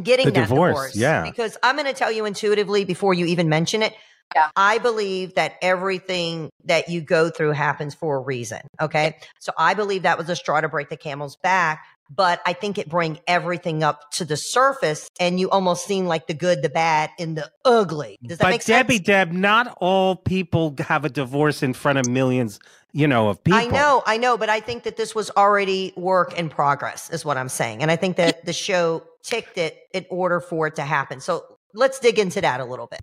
[0.00, 0.96] getting The that divorce, divorce?
[0.96, 1.22] yeah.
[1.22, 3.94] Because I'm going to tell you intuitively before you even mention it.
[4.34, 4.50] Yeah.
[4.56, 8.60] I believe that everything that you go through happens for a reason.
[8.80, 9.16] Okay.
[9.40, 12.78] So I believe that was a straw to break the camel's back, but I think
[12.78, 16.68] it bring everything up to the surface and you almost seen like the good, the
[16.68, 18.18] bad, and the ugly.
[18.22, 18.86] Does that but make sense?
[18.86, 18.98] Debbie?
[18.98, 22.60] Deb, not all people have a divorce in front of millions,
[22.92, 23.58] you know, of people.
[23.58, 27.24] I know, I know, but I think that this was already work in progress, is
[27.24, 27.82] what I'm saying.
[27.82, 31.20] And I think that the show ticked it in order for it to happen.
[31.20, 33.00] So let's dig into that a little bit.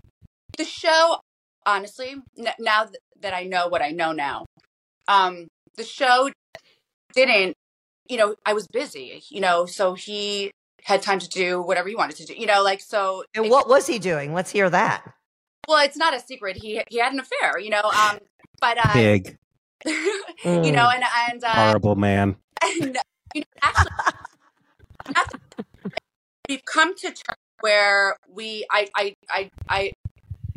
[0.57, 1.17] The show
[1.65, 4.45] honestly n- now th- that i know what i know now
[5.07, 6.29] um the show
[7.13, 7.53] didn't
[8.07, 10.51] you know i was busy you know so he
[10.83, 13.51] had time to do whatever he wanted to do you know like so And it-
[13.51, 14.33] what was he doing?
[14.33, 15.03] Let's hear that.
[15.67, 18.17] well it's not a secret he he had an affair you know um
[18.61, 19.37] but uh Big,
[19.85, 22.35] you know and and uh horrible man.
[22.63, 22.97] and,
[23.35, 23.91] you know, actually,
[25.15, 25.33] not
[26.49, 29.91] we've come to terms where we, I, I, I, I,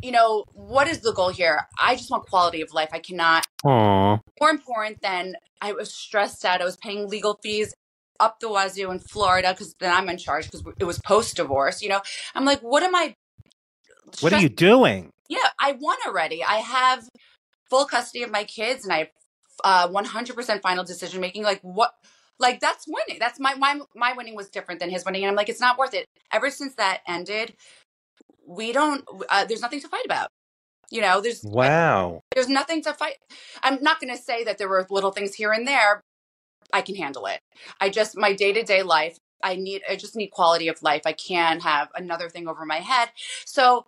[0.03, 1.61] you know, what is the goal here?
[1.81, 2.89] I just want quality of life.
[2.91, 3.47] I cannot.
[3.63, 4.19] Aw.
[4.39, 6.61] More important than I was stressed out.
[6.61, 7.73] I was paying legal fees
[8.19, 11.81] up the wazoo in Florida because then I'm in charge because it was post divorce.
[11.81, 12.01] You know,
[12.35, 13.15] I'm like, what am I?
[14.19, 15.09] What are you doing?
[15.29, 16.43] Yeah, I won already.
[16.43, 17.07] I have
[17.69, 19.07] full custody of my kids, and I have
[19.63, 21.43] uh, 100% final decision making.
[21.43, 21.91] Like what?
[22.39, 23.19] Like that's winning.
[23.19, 25.77] That's my my my winning was different than his winning, and I'm like, it's not
[25.77, 26.05] worth it.
[26.31, 27.53] Ever since that ended,
[28.47, 29.05] we don't.
[29.29, 30.29] Uh, there's nothing to fight about.
[30.89, 32.21] You know, there's Wow.
[32.35, 33.15] there's nothing to fight.
[33.63, 36.01] I'm not going to say that there were little things here and there.
[36.71, 37.39] I can handle it.
[37.81, 39.17] I just my day to day life.
[39.43, 39.81] I need.
[39.89, 41.01] I just need quality of life.
[41.05, 43.09] I can't have another thing over my head.
[43.45, 43.85] So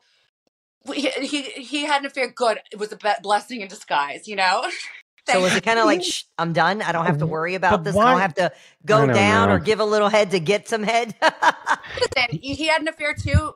[0.93, 2.29] he he, he had an affair.
[2.29, 2.59] Good.
[2.71, 4.27] It was a be- blessing in disguise.
[4.27, 4.69] You know.
[5.27, 6.83] So was it kind of like, Shh, I'm done.
[6.83, 7.97] I don't have to worry about But this.
[7.97, 8.51] I don't have to
[8.85, 11.15] go don't down or give a little head to get some head.
[11.23, 13.55] Listen, he he had an affair too.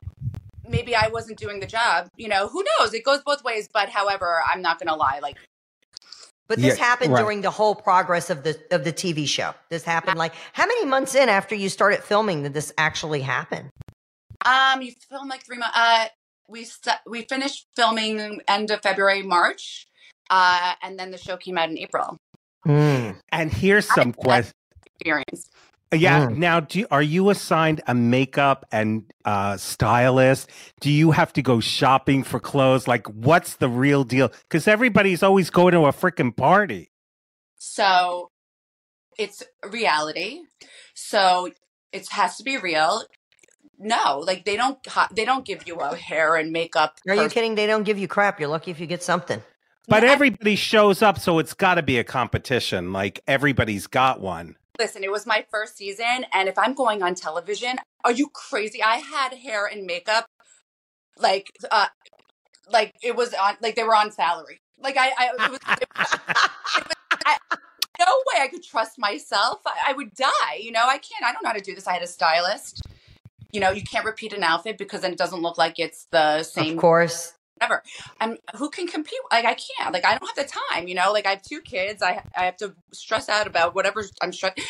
[0.70, 2.08] Maybe I wasn't doing the job.
[2.16, 2.94] You know, who knows?
[2.94, 3.68] It goes both ways.
[3.72, 5.18] But however, I'm not going to lie.
[5.20, 5.36] Like
[6.48, 7.20] But this Yeah, happened right.
[7.20, 9.54] during the whole progress of the of the TV show.
[9.68, 13.70] This happened like how many months in after you started filming did this actually happen?
[14.44, 15.76] Um, you film like three months.
[15.76, 16.06] Uh,
[16.48, 19.86] we st- we finished filming end of February, March,
[20.30, 22.16] uh, and then the show came out in April.
[22.66, 23.16] Mm.
[23.30, 24.54] And here's some questions.
[24.96, 25.49] Experience.
[25.92, 26.26] Yeah.
[26.26, 26.36] Mm.
[26.36, 30.48] Now, do are you assigned a makeup and uh, stylist?
[30.80, 32.86] Do you have to go shopping for clothes?
[32.86, 34.28] Like, what's the real deal?
[34.42, 36.90] Because everybody's always going to a freaking party.
[37.58, 38.30] So
[39.18, 40.40] it's reality.
[40.94, 41.50] So
[41.92, 43.02] it has to be real.
[43.78, 44.78] No, like they don't
[45.12, 46.98] they don't give you a hair and makeup.
[47.08, 47.54] Are you kidding?
[47.54, 48.38] They don't give you crap.
[48.38, 49.42] You're lucky if you get something.
[49.88, 52.92] But Yeah, I- everybody shows up, so it's got to be a competition.
[52.92, 54.56] Like everybody's got one.
[54.80, 58.82] Listen, it was my first season, and if I'm going on television, are you crazy?
[58.82, 60.24] I had hair and makeup,
[61.18, 61.88] like, uh,
[62.72, 64.58] like it was on, like they were on salary.
[64.78, 66.20] Like I, I it was, it was
[67.26, 67.36] I,
[67.98, 69.60] no way I could trust myself.
[69.66, 70.56] I, I would die.
[70.62, 71.24] You know, I can't.
[71.24, 71.86] I don't know how to do this.
[71.86, 72.80] I had a stylist.
[73.52, 76.42] You know, you can't repeat an outfit because then it doesn't look like it's the
[76.42, 77.34] same Of course.
[77.60, 77.82] Whatever.
[78.20, 79.18] I'm who can compete?
[79.30, 79.92] Like I can't.
[79.92, 80.88] Like I don't have the time.
[80.88, 82.02] You know, like I have two kids.
[82.02, 84.60] I I have to stress out about whatever I'm stressed.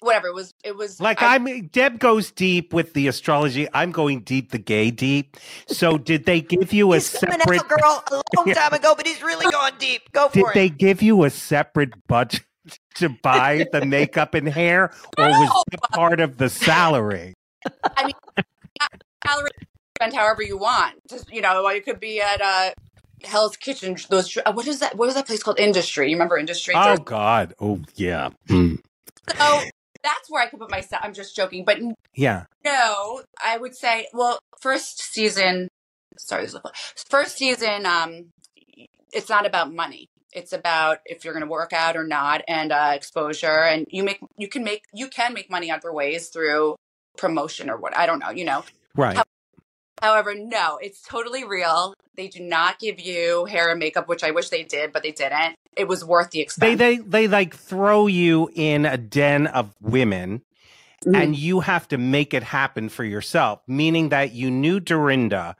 [0.00, 0.52] Whatever it was.
[0.64, 3.68] It was Like I, I'm, Deb goes deep with the astrology.
[3.72, 5.36] I'm going deep, the gay deep.
[5.68, 7.68] So, did they give you a separate?
[7.68, 10.02] girl, a long time ago, but he's really gone deep.
[10.12, 12.42] Go Did for they give you a separate budget
[12.96, 15.62] to buy the makeup and hair, or was No.
[15.70, 17.34] that part of the salary?
[19.24, 19.50] salary
[20.02, 20.94] spend however you want.
[21.08, 22.70] Just you know, you could be at uh,
[23.24, 23.96] Hell's Kitchen.
[24.08, 24.96] Those uh, what is that?
[24.96, 25.60] What was that place called?
[25.60, 26.10] Industry.
[26.10, 26.74] You remember Industry?
[26.76, 27.54] Oh God!
[27.60, 28.80] Oh yeah, Mm.
[29.38, 29.60] So
[30.02, 31.02] that's where I could put myself.
[31.04, 31.78] I'm just joking, but
[32.14, 32.44] yeah.
[32.64, 35.68] No, I would say, well, first season,
[36.18, 36.72] sorry, this is a-
[37.08, 38.30] first season, um,
[39.12, 40.06] it's not about money.
[40.32, 44.02] It's about if you're going to work out or not, and uh, exposure, and you
[44.02, 46.74] make you can make you can make money other ways through
[47.16, 48.64] promotion or what I don't know, you know.
[48.96, 49.18] Right.
[50.02, 51.94] However, no, it's totally real.
[52.16, 55.12] They do not give you hair and makeup, which I wish they did, but they
[55.12, 55.54] didn't.
[55.76, 56.78] It was worth the expense.
[56.78, 60.42] they they they like throw you in a den of women,
[61.06, 61.22] Mhm.
[61.22, 63.60] and you have to make it happen for yourself.
[63.66, 65.56] Meaning that you knew Dorinda.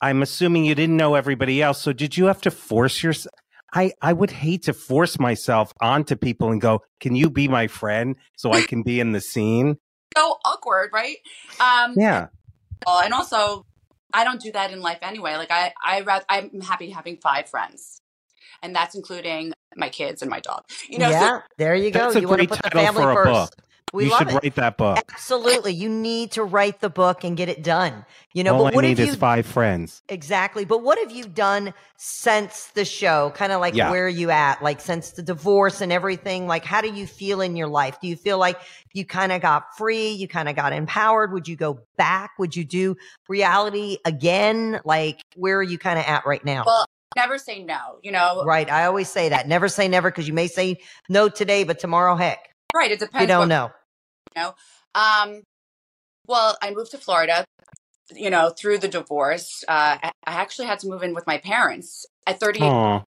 [0.00, 1.80] I'm assuming you didn't know everybody else.
[1.80, 3.32] So did you have to force yourself?
[3.74, 7.68] I, I would hate to force myself onto people and go, can you be my
[7.68, 9.76] friend so I can be in the scene?
[10.14, 11.16] so awkward, right?
[11.60, 12.26] Um, Yeah.
[12.86, 13.64] And also
[14.12, 15.36] I don't do that in life anyway.
[15.36, 18.00] Like I, I rather, I'm happy having five friends,
[18.62, 20.64] and that's including my kids and my dog.
[20.88, 22.00] You know, so yeah, there you go.
[22.00, 23.56] That's a you want to great put the family for a first.
[23.92, 23.98] Book.
[23.98, 24.34] We you love should it.
[24.42, 24.98] write that book.
[25.12, 25.72] Absolutely.
[25.74, 28.04] You need to write the book and get it done.
[28.32, 30.02] You know, All but I what need have is you five friends.
[30.08, 30.64] Exactly.
[30.64, 33.30] But what have you done since the show?
[33.34, 33.90] Kind of like Yeah.
[33.90, 34.62] where are you at?
[34.62, 36.46] Like since the divorce and everything?
[36.46, 38.00] Like how do you feel in your life?
[38.00, 38.58] Do you feel like
[38.94, 40.10] you kind of got free?
[40.10, 41.32] You kind of got empowered?
[41.32, 42.32] Would you go back?
[42.38, 42.96] Would you do
[43.28, 44.80] reality again?
[44.84, 46.64] Like where are you kind of at right now?
[46.66, 47.98] Well, never say no.
[48.02, 48.70] You know, right.
[48.70, 49.46] I always say that.
[49.48, 50.78] Never say never because you may say
[51.08, 52.90] no today, but tomorrow, heck, right?
[52.90, 53.20] It depends.
[53.20, 53.70] you don't what- know.
[54.94, 55.42] Um,
[56.26, 57.44] well, I moved to Florida.
[58.14, 62.04] You know, through the divorce, uh, I actually had to move in with my parents
[62.26, 63.02] at 38 Aw.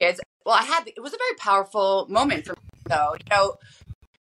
[0.00, 0.20] kids.
[0.44, 3.14] Well, I had it was a very powerful moment for me, though.
[3.14, 3.54] You know,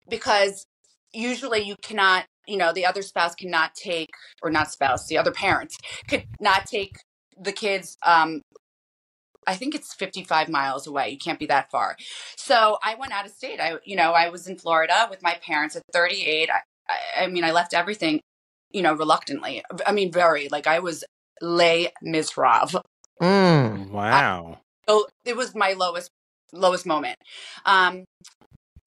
[0.07, 0.67] because
[1.11, 5.31] usually you cannot, you know, the other spouse cannot take, or not spouse, the other
[5.31, 5.73] parent
[6.07, 6.95] could not take
[7.37, 7.97] the kids.
[8.05, 8.41] Um,
[9.47, 11.09] I think it's 55 miles away.
[11.09, 11.97] You can't be that far.
[12.35, 13.59] So I went out of state.
[13.59, 16.49] I, you know, I was in Florida with my parents at 38.
[16.49, 16.53] I,
[16.89, 18.21] I, I mean, I left everything,
[18.71, 19.63] you know, reluctantly.
[19.85, 21.03] I mean, very like I was
[21.41, 22.75] les miserables.
[23.21, 23.91] Mm.
[23.91, 24.59] Wow.
[24.87, 26.09] So it was my lowest
[26.53, 27.17] lowest moment.
[27.65, 28.05] Um,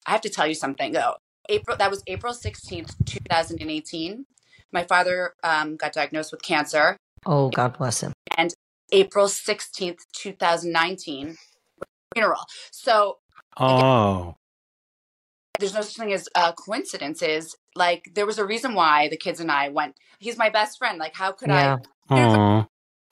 [0.05, 1.15] I have to tell you something though.
[1.49, 4.25] April that was April 16th, 2018.
[4.71, 6.95] My father um, got diagnosed with cancer.
[7.25, 8.13] Oh, God bless him.
[8.37, 8.53] And
[8.91, 11.37] April 16th, 2019,
[12.13, 12.45] funeral.
[12.71, 13.19] So
[13.57, 14.35] Oh.
[15.59, 17.55] there's no such thing as uh, coincidences.
[17.75, 19.95] Like there was a reason why the kids and I went.
[20.19, 20.97] He's my best friend.
[20.97, 21.77] Like how could Yeah.
[22.09, 22.65] I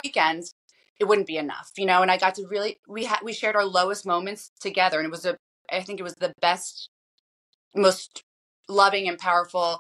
[0.04, 0.54] weekends?
[1.00, 2.02] It wouldn't be enough, you know.
[2.02, 5.12] And I got to really we had we shared our lowest moments together, and it
[5.12, 5.38] was a
[5.72, 6.90] I think it was the best,
[7.76, 8.24] most
[8.70, 9.80] loving and powerful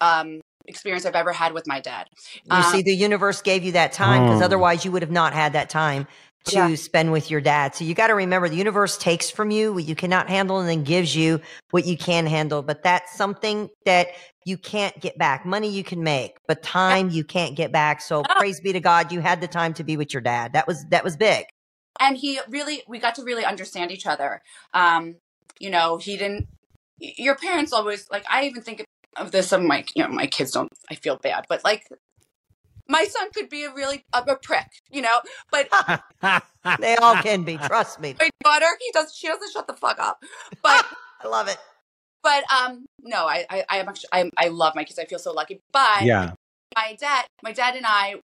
[0.00, 2.06] um experience I've ever had with my dad.
[2.44, 4.44] You Um, see, the universe gave you that time because Oh.
[4.44, 6.06] otherwise you would have not had that time
[6.44, 6.74] to Yeah.
[6.76, 7.74] spend with your dad.
[7.74, 10.68] So you got to remember the universe takes from you what you cannot handle and
[10.68, 11.40] then gives you
[11.72, 12.62] what you can handle.
[12.62, 14.08] But that's something that
[14.44, 15.44] you can't get back.
[15.44, 18.00] Money you can make, but time you can't get back.
[18.00, 18.34] So Oh.
[18.38, 20.52] praise be to God, you had the time to be with your dad.
[20.54, 21.44] That was that was big.
[22.00, 24.40] and he really we got to really understand each other
[24.72, 25.16] um
[25.58, 26.46] you know he didn't
[27.00, 28.84] your parents always like i even think
[29.18, 31.86] of this of my you know my kids don't i feel bad but like
[32.88, 35.68] my son could be a really a, a prick you know but
[36.80, 37.56] They all can be.
[37.56, 38.14] Trust me.
[38.20, 40.22] my daughter he does she doesn't shut the fuck up
[40.62, 40.84] but
[41.22, 41.56] I love it.
[42.22, 45.18] but um no i i i am actually I, I love my kids i feel
[45.18, 46.32] so lucky but yeah.
[46.76, 48.16] my dad my dad and i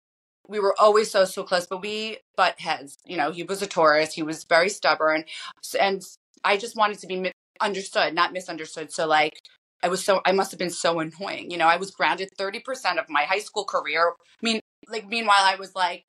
[0.48, 3.68] we were always so so close but we butt heads you know he was a
[3.68, 5.24] taurus he was very stubborn
[5.64, 6.02] s- and
[6.44, 9.34] i just wanted to be mi- understood not misunderstood so like
[9.84, 12.98] i was so i must have been so annoying you know i was grounded 30%
[12.98, 16.06] of my high school career i mean like meanwhile i was like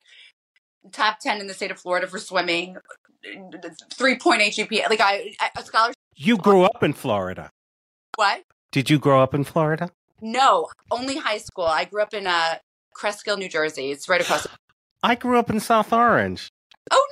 [0.91, 2.77] top 10 in the state of florida for swimming
[3.25, 7.49] 3.8 gpa like i a scholarship You grew up in Florida.
[8.15, 9.89] what Did you grow up in Florida?
[10.21, 12.55] no only high school i grew up in uh
[12.97, 13.91] Cresskill, New Jersey.
[13.91, 14.47] It's right across.
[15.03, 16.47] I grew up in South Orange.
[16.91, 17.07] Oh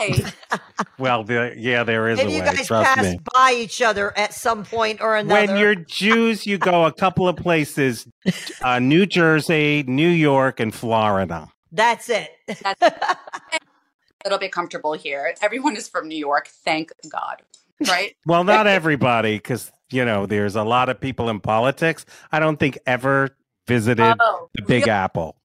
[0.00, 0.24] no way!
[0.98, 2.56] Well, there, yeah, there is Maybe a you way.
[2.56, 3.20] guys trust pass me.
[3.34, 5.46] by each other at some point or another.
[5.46, 8.06] When you're Jews, you go a couple of places:
[8.62, 11.48] uh, New Jersey, New York, and Florida.
[11.72, 12.30] That's it.
[12.80, 13.16] a
[14.24, 15.34] little bit comfortable here.
[15.42, 17.42] Everyone is from New York, thank God.
[17.86, 18.16] Right?
[18.26, 22.06] Well, not everybody, because you know there's a lot of people in politics.
[22.32, 23.36] I don't think ever
[23.66, 24.90] visited oh, the Big really?
[24.90, 25.36] Apple.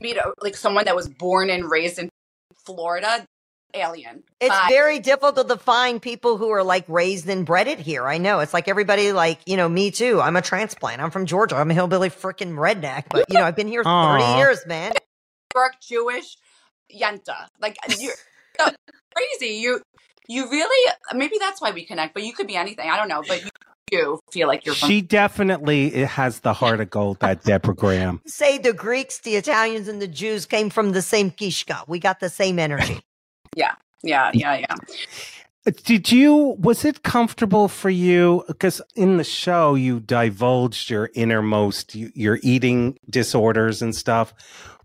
[0.00, 2.10] Maybe, uh, like someone that was born and raised in
[2.66, 3.26] Florida,
[3.74, 4.22] alien.
[4.40, 4.66] It's Bye.
[4.68, 8.06] very difficult to find people who are like raised and bred it here.
[8.06, 8.40] I know.
[8.40, 10.20] It's like everybody, like, you know, me too.
[10.20, 11.00] I'm a transplant.
[11.02, 11.56] I'm from Georgia.
[11.56, 13.04] I'm a hillbilly freaking redneck.
[13.10, 14.92] But, you know, I've been here 30 years, man.
[14.92, 16.36] New York Jewish,
[16.94, 17.46] Yenta.
[17.60, 18.14] Like uh, you're
[18.58, 18.66] so
[19.14, 19.56] crazy.
[19.56, 19.80] You
[20.28, 22.14] you really maybe that's why we connect.
[22.14, 22.88] But you could be anything.
[22.88, 23.22] I don't know.
[23.26, 23.50] But you
[23.90, 24.88] do feel like you're from.
[24.88, 27.20] She definitely has the heart of gold.
[27.20, 28.20] That Deborah Graham.
[28.26, 31.84] Say the Greeks, the Italians, and the Jews came from the same kishka.
[31.88, 33.00] We got the same energy.
[33.56, 34.58] yeah, yeah, yeah.
[34.58, 35.72] Yeah.
[35.84, 36.56] Did you?
[36.58, 38.44] Was it comfortable for you?
[38.46, 44.34] Because in the show, you divulged your innermost, your eating disorders and stuff.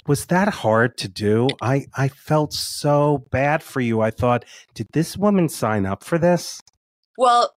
[0.08, 1.50] Was that hard to do?
[1.62, 4.00] I I felt so bad for you.
[4.02, 6.62] I thought, did this woman sign up for this?
[7.18, 7.52] Well,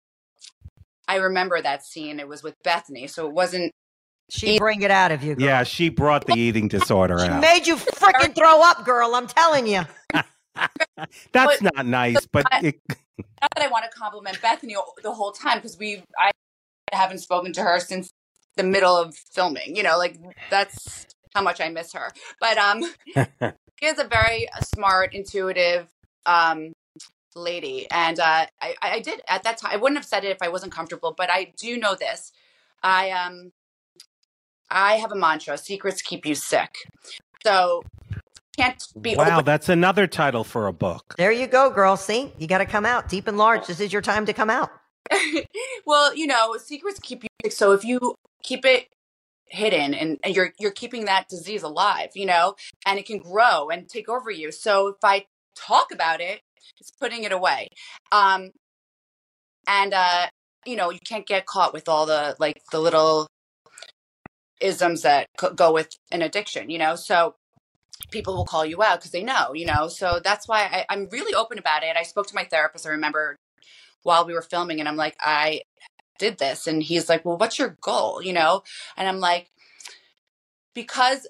[1.11, 2.21] I remember that scene.
[2.21, 3.73] It was with Bethenny, so it wasn't.
[4.31, 5.35] She bring it out of you.
[5.35, 5.45] Girl.
[5.45, 7.41] Yeah, she brought the eating disorder She out.
[7.41, 9.17] made you freaking throw up, girl.
[9.17, 9.83] I'm telling you.
[11.33, 12.77] That's not nice, but it,
[13.19, 16.31] not that I want to compliment Bethenny the whole time because we I
[16.93, 18.11] haven't spoken to her since
[18.57, 19.75] the middle of filming.
[19.75, 20.17] You know, like
[20.49, 22.13] that's how much I miss her.
[22.39, 22.85] But um,
[23.81, 24.47] she is a very
[24.77, 25.89] smart, intuitive
[26.25, 26.73] um
[27.35, 29.71] lady, and uh, I I did at that time.
[29.73, 32.33] I wouldn't have said it if I wasn't comfortable, but I do know this.
[32.83, 33.53] I um.
[34.71, 36.77] I have a mantra: secrets keep you sick.
[37.45, 37.83] So
[38.57, 41.15] can't be wow, open that's another title for a book.
[41.17, 41.97] There you go, girl.
[41.97, 43.67] See, you got to come out deep and large.
[43.67, 44.71] This is your time to come out.
[45.87, 47.53] well, you know, secrets keep you sick.
[47.53, 48.89] So if you keep it
[49.47, 52.55] hidden and, and you're you're keeping that disease alive, you know,
[52.87, 54.53] and it can grow and take over you.
[54.53, 56.41] So if I talk about it,
[56.79, 57.69] it's putting it away.
[58.13, 58.51] Um
[59.67, 60.27] and uh
[60.67, 63.27] you know, you can't get caught with all the like the little
[64.61, 66.95] isms that co- go with an addiction, you know.
[66.97, 67.35] So
[68.11, 69.89] people will call you out because they know, you know.
[69.89, 71.97] So that's why I, I'm really open about it.
[71.97, 72.87] I spoke to my therapist.
[72.87, 73.37] I remember
[74.03, 75.63] while we were filming, and I'm like, I
[76.19, 78.63] did this, and he's like, Well, what's your goal, you know?
[78.97, 79.51] And I'm like,
[80.75, 81.27] because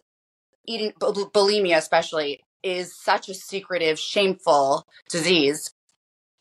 [0.67, 5.71] eating bu- bu- bulimia, especially, is such a secretive, shameful disease.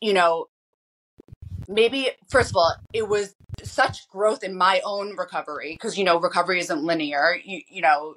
[0.00, 0.46] You know,
[1.68, 6.18] maybe first of all, it was such growth in my own recovery because you know
[6.18, 7.36] recovery isn't linear.
[7.42, 8.16] You you know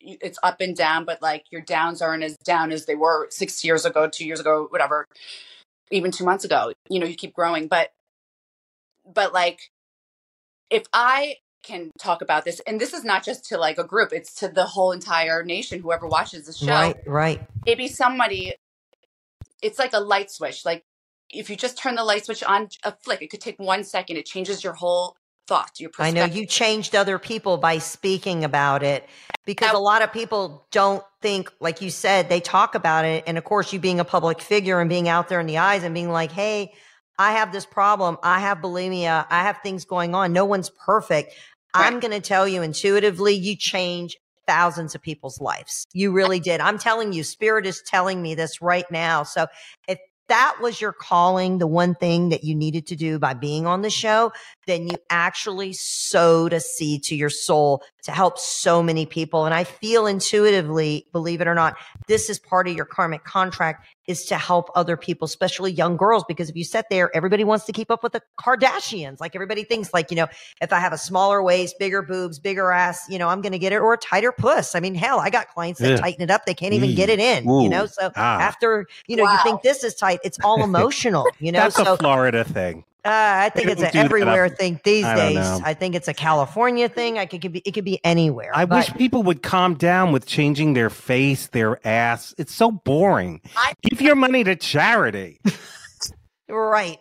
[0.00, 3.64] it's up and down, but like your downs aren't as down as they were six
[3.64, 5.06] years ago, two years ago, whatever,
[5.90, 6.72] even two months ago.
[6.88, 7.90] You know, you keep growing, but
[9.12, 9.70] but like
[10.70, 14.12] if I can talk about this, and this is not just to like a group,
[14.12, 16.66] it's to the whole entire nation, whoever watches the show.
[16.66, 17.46] Right, right.
[17.66, 18.54] Maybe somebody,
[19.62, 20.64] it's like a light switch.
[20.64, 20.84] Like
[21.30, 24.16] if you just turn the light switch on a flick, it could take one second.
[24.16, 28.82] It changes your whole thought, your I know you changed other people by speaking about
[28.82, 29.08] it
[29.46, 33.24] because a lot of people don't think, like you said, they talk about it.
[33.26, 35.84] And of course, you being a public figure and being out there in the eyes
[35.84, 36.74] and being like, hey,
[37.18, 38.16] I have this problem.
[38.22, 39.26] I have bulimia.
[39.28, 40.32] I have things going on.
[40.32, 41.34] No one's perfect.
[41.74, 44.16] I'm going to tell you intuitively, you change
[44.46, 45.86] thousands of people's lives.
[45.92, 46.60] You really did.
[46.60, 49.22] I'm telling you, spirit is telling me this right now.
[49.22, 49.46] So
[49.86, 49.98] if
[50.28, 53.82] that was your calling, the one thing that you needed to do by being on
[53.82, 54.32] the show,
[54.66, 59.44] then you actually sowed a seed to your soul to help so many people.
[59.44, 63.86] And I feel intuitively, believe it or not, this is part of your karmic contract
[64.08, 66.24] is to help other people, especially young girls.
[66.26, 69.20] Because if you sit there, everybody wants to keep up with the Kardashians.
[69.20, 70.26] Like everybody thinks like, you know,
[70.60, 73.58] if I have a smaller waist, bigger boobs, bigger ass, you know, I'm going to
[73.58, 74.74] get it or a tighter puss.
[74.74, 75.96] I mean, hell, I got clients that Yeah.
[76.00, 76.46] tighten it up.
[76.46, 76.94] They can't even Eee.
[76.96, 77.86] get it in, you know?
[77.86, 78.38] So Ah.
[78.40, 81.60] after, you know, you think this is tight, it's all emotional, you know?
[81.60, 82.84] That's so a Florida thing.
[83.04, 85.46] Uh, I think They it's an do that everywhere thing these I don't days.
[85.64, 87.18] I think it's a California thing.
[87.18, 88.50] I could, could be it could be anywhere.
[88.54, 92.34] I But- wish people would calm down with changing their face, their ass.
[92.38, 93.40] It's so boring.
[93.56, 95.40] I- Give your money to charity.
[96.48, 96.98] right.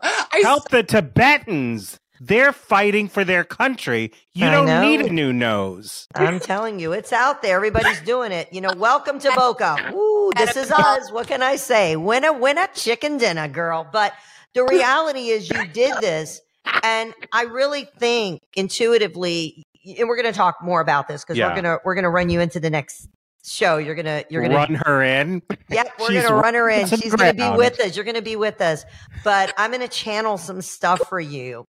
[0.00, 1.98] I Help the Tibetans.
[2.18, 4.10] They're fighting for their country.
[4.32, 4.80] You I don't know.
[4.88, 6.06] need a new nose.
[6.14, 7.56] I'm telling you, it's out there.
[7.56, 8.50] Everybody's doing it.
[8.52, 9.92] You know, welcome to Boca.
[9.94, 11.12] Ooh, this is us.
[11.12, 11.94] What can I say?
[11.96, 13.86] Winner, winner, chicken dinner, girl.
[13.92, 14.14] But
[14.56, 16.40] the reality is, you did this,
[16.82, 19.62] and I really think intuitively,
[19.98, 21.48] and we're going to talk more about this because Yeah.
[21.48, 23.06] we're gonna we're gonna run you into the next
[23.44, 23.76] show.
[23.76, 25.42] You're gonna you're gonna Run her in.
[25.70, 26.86] Yep, we're She's gonna run her in.
[26.88, 27.94] She's gonna be with us.
[27.94, 28.84] You're gonna be with us.
[29.22, 31.66] But I'm gonna channel some stuff for you.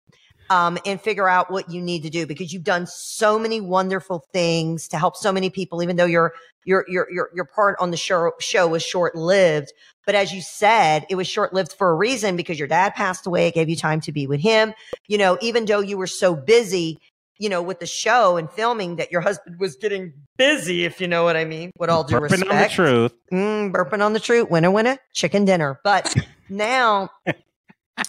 [0.50, 4.24] Um, and figure out what you need to do because you've done so many wonderful
[4.32, 6.32] things to help so many people, even though your
[6.64, 9.72] your your your your part on the show show was short lived.
[10.06, 13.26] But as you said, it was short lived for a reason because your dad passed
[13.26, 13.46] away.
[13.48, 14.72] It gave you time to be with him.
[15.06, 16.98] You know, even though you were so busy,
[17.38, 21.08] you know, with the show and filming that your husband was getting busy, if you
[21.08, 23.12] know what I mean, with all due Burping respect on the truth.
[23.30, 25.78] mm, burping on the truth, winner, winner, chicken dinner.
[25.84, 26.14] But
[26.48, 27.10] now,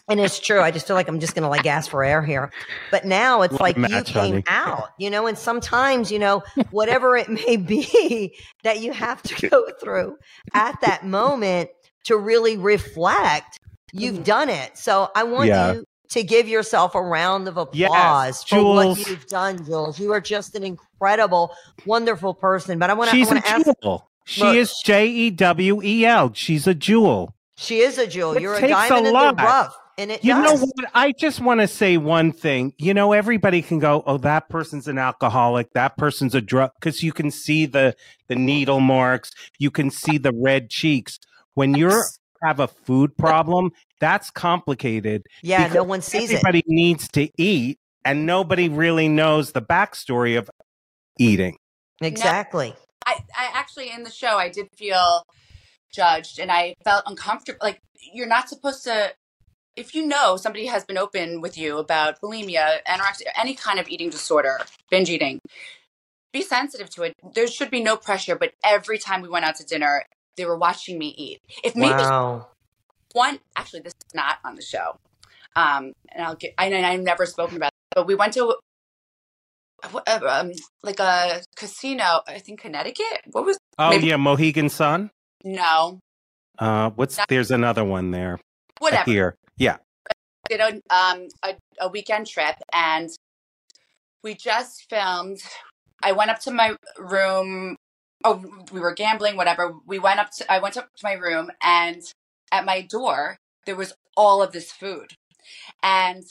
[0.07, 0.61] and it's true.
[0.61, 2.51] I just feel like I'm just going to like gasp for air here.
[2.91, 4.43] But now it's What a like you came honey.
[4.47, 9.49] out, you know, and sometimes, you know, whatever it may be that you have to
[9.49, 10.17] go through
[10.53, 11.69] at that moment
[12.05, 13.59] to really reflect,
[13.93, 14.23] you've mm-hmm.
[14.23, 14.77] done it.
[14.77, 15.73] So I want Yeah.
[15.73, 19.99] you to give yourself a round of applause Yes, for what you've done, Jules.
[19.99, 21.53] You are just an incredible,
[21.85, 22.79] wonderful person.
[22.79, 24.09] But I want to, I She's a want to ask jewel.
[24.25, 24.55] She Look.
[24.55, 26.31] is J E W E L.
[26.33, 27.35] She's a jewel.
[27.59, 28.37] She is a jewel.
[28.37, 29.35] It You're a takes a diamond in lot.
[29.35, 30.91] the rough, and it You know what?
[30.93, 32.73] I just want to say one thing.
[32.77, 35.73] You know, everybody can go, "Oh, that person's an alcoholic.
[35.73, 37.97] That person's a drug," because you can see the
[38.29, 39.31] the needle marks.
[39.57, 41.19] You can see the red cheeks.
[41.53, 42.05] When you're
[42.43, 45.23] have a food problem, that's complicated.
[45.43, 46.35] Yeah, no one sees it.
[46.35, 50.49] Everybody needs to eat, and nobody really knows the backstory of
[51.19, 51.57] eating.
[51.99, 52.73] Exactly.
[53.05, 55.25] I, I actually in the show I did feel
[55.93, 57.59] judged and I felt uncomfortable.
[57.61, 57.79] Like
[58.13, 59.13] you're not supposed to
[59.75, 63.87] if you know somebody has been open with you about bulimia, anorexia, any kind of
[63.87, 64.59] eating disorder,
[64.91, 65.39] binge eating,
[66.33, 67.13] be sensitive to it.
[67.33, 70.03] There should be no pressure, but every time we went out to dinner,
[70.37, 71.39] they were watching me eat.
[71.63, 72.47] If maybe Wow.
[73.13, 74.95] one actually this is not on the show
[75.55, 78.55] um and i'll get I, and i've never spoken about it but we went to
[79.83, 80.51] uh, um,
[80.83, 85.09] like a casino i think connecticut what was Oh Maybe- yeah, Mohegan Sun.
[85.43, 85.99] No
[86.57, 88.39] Uh, what's That- there's another one there
[88.79, 89.35] whatever here.
[89.57, 89.77] Yeah.
[90.49, 93.09] did a, um, a, a weekend trip and
[94.23, 95.39] we just filmed
[96.03, 97.75] i went up to my room
[98.25, 101.51] oh we were gambling whatever we went up to i went up to my room
[101.63, 102.01] and
[102.51, 105.13] at my door there was all of this food
[105.83, 106.23] and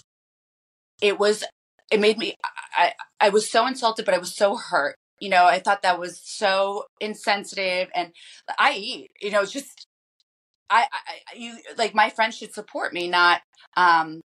[1.01, 1.45] it was
[1.91, 2.35] it made me
[2.77, 5.99] i i was so insulted but i was so hurt you know i thought that
[5.99, 8.13] was so insensitive and
[8.59, 9.87] i eat you know just
[10.71, 13.41] I, I you like my friends should support me not
[13.77, 14.21] um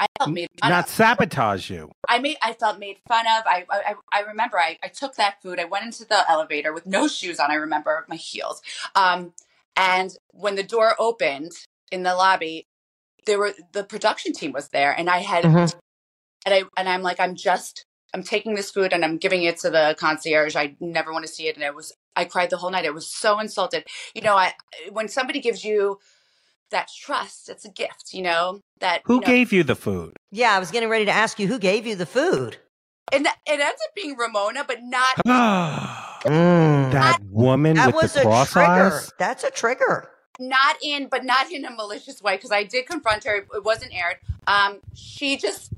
[0.00, 0.90] I felt made fun Not of.
[0.90, 1.90] sabotage you.
[2.08, 3.42] I made I felt made fun of.
[3.46, 5.58] I I, I remember I, I took that food.
[5.58, 7.50] I went into the elevator with no shoes on.
[7.50, 8.62] I remember my heels.
[8.94, 9.32] Um,
[9.76, 11.52] and when the door opened
[11.90, 12.66] in the lobby,
[13.26, 15.74] there were the production team was there, and I had Mhm.
[16.46, 17.84] and I and I'm like I'm just
[18.14, 20.56] I'm taking this food and I'm giving it to the concierge.
[20.56, 22.86] I never want to see it, and it was I cried the whole night.
[22.86, 23.84] I was so insulted.
[24.14, 24.54] You know, I
[24.92, 25.98] when somebody gives you
[26.70, 27.48] that trust.
[27.48, 28.60] It's a gift, you know.
[28.80, 30.14] That Who you know, gave you the food?
[30.30, 32.58] Yeah, I was getting ready to ask you who gave you the food.
[33.12, 35.16] and that, it ends up being Ramona, but not.
[35.26, 37.30] that Mm.
[37.30, 38.68] woman That with was the a cross trigger.
[38.68, 39.12] eyes.
[39.18, 40.10] That's a trigger.
[40.40, 43.92] not in but not in a malicious way because i did confront her it wasn't
[43.92, 45.72] aired um she just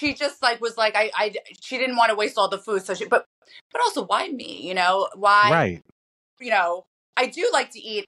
[0.00, 2.82] she just like was like i i she didn't want to waste all the food
[2.82, 3.24] so she but
[3.72, 5.82] but also why me you know why Right.
[6.40, 6.86] you know
[7.16, 8.06] i do like to eat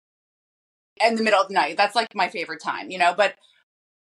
[1.07, 3.35] in the middle of the night that's like my favorite time you know but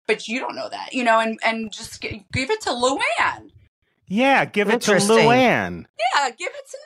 [0.08, 3.50] but you don't know that you know and and just g- give it to luann
[4.08, 5.18] Yeah, give it to Interesting.
[5.18, 5.86] Luann.
[6.16, 6.78] yeah give it to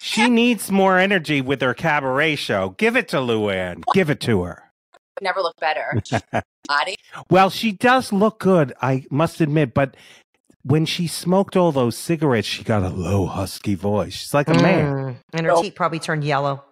[0.00, 2.74] She needs more energy with her cabaret show.
[2.76, 3.82] Give it to Luann.
[3.94, 4.63] Give it to her.
[5.22, 6.00] Never look better
[6.68, 6.96] body
[7.30, 9.96] Well, she does look good, I must admit, but
[10.62, 14.14] when she smoked all those cigarettes, she got a low, husky voice.
[14.14, 14.92] She's like a man.
[14.94, 15.16] Mm.
[15.34, 15.62] And her Nope.
[15.62, 16.64] teeth probably turned yellow.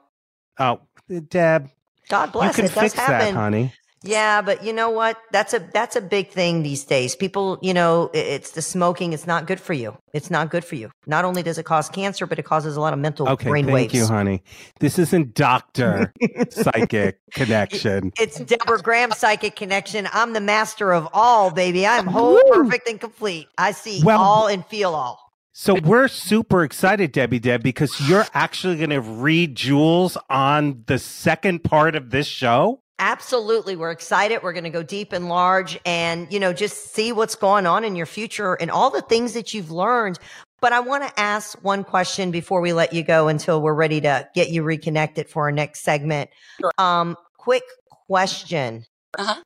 [0.59, 0.80] Oh,
[1.28, 1.70] Deb,
[2.09, 2.57] God bless.
[2.57, 2.74] you can it.
[2.74, 3.34] Does fix that, happen.
[3.34, 3.74] honey.
[4.05, 5.16] Yeah, but you know what?
[5.30, 7.14] That's a that's a big thing these days.
[7.14, 9.12] People, you know, it's the smoking.
[9.12, 9.96] It's not good for you.
[10.12, 10.90] It's not good for you.
[11.07, 13.64] Not only does it cause cancer, but it causes a lot of mental Okay, brain
[13.66, 13.94] thank waves.
[13.94, 14.42] you, honey.
[14.80, 16.12] This isn't doctor
[16.50, 18.12] psychic connection.
[18.18, 20.09] It's Deborah Graham Psychic Connection.
[20.12, 21.86] I'm the master of all, baby.
[21.86, 22.42] I'm whole, Woo.
[22.53, 23.48] perfect, and complete.
[23.59, 25.18] I see Well- all and feel all.
[25.55, 30.98] So we're super excited, Debbie Deb, because you're actually going to read Jules on the
[30.98, 32.80] second part of this show.
[32.99, 33.74] Absolutely.
[33.74, 34.43] We're excited.
[34.43, 37.84] We're going to go deep and large and, you know, just see what's going on
[37.84, 40.18] in your future and all the things that you've learned.
[40.61, 44.01] But I want to ask one question before we let you go until we're ready
[44.03, 46.30] to get you reconnected for our next segment.
[46.61, 46.70] Sure.
[46.78, 47.64] Um, quick
[48.07, 48.84] question.
[49.18, 49.43] Uh-huh.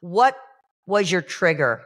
[0.00, 0.36] What
[0.86, 1.82] was your trigger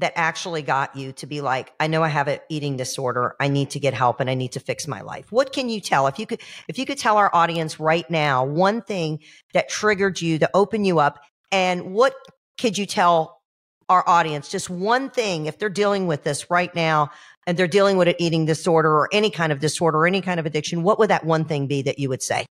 [0.00, 3.36] that actually got you to be like, I know I have an eating disorder.
[3.40, 5.30] I need to get help and I need to fix my life.
[5.32, 6.06] What can you tell?
[6.06, 9.20] If you could, if you could tell our audience right now, one thing
[9.52, 11.20] that triggered you to open you up
[11.52, 12.14] and what
[12.60, 13.40] could you tell
[13.88, 14.48] our audience?
[14.48, 17.10] Just one thing, if they're dealing with this right now
[17.46, 20.38] and they're dealing with an eating disorder or any kind of disorder or any kind
[20.40, 22.46] of addiction, what would that one thing be that you would say?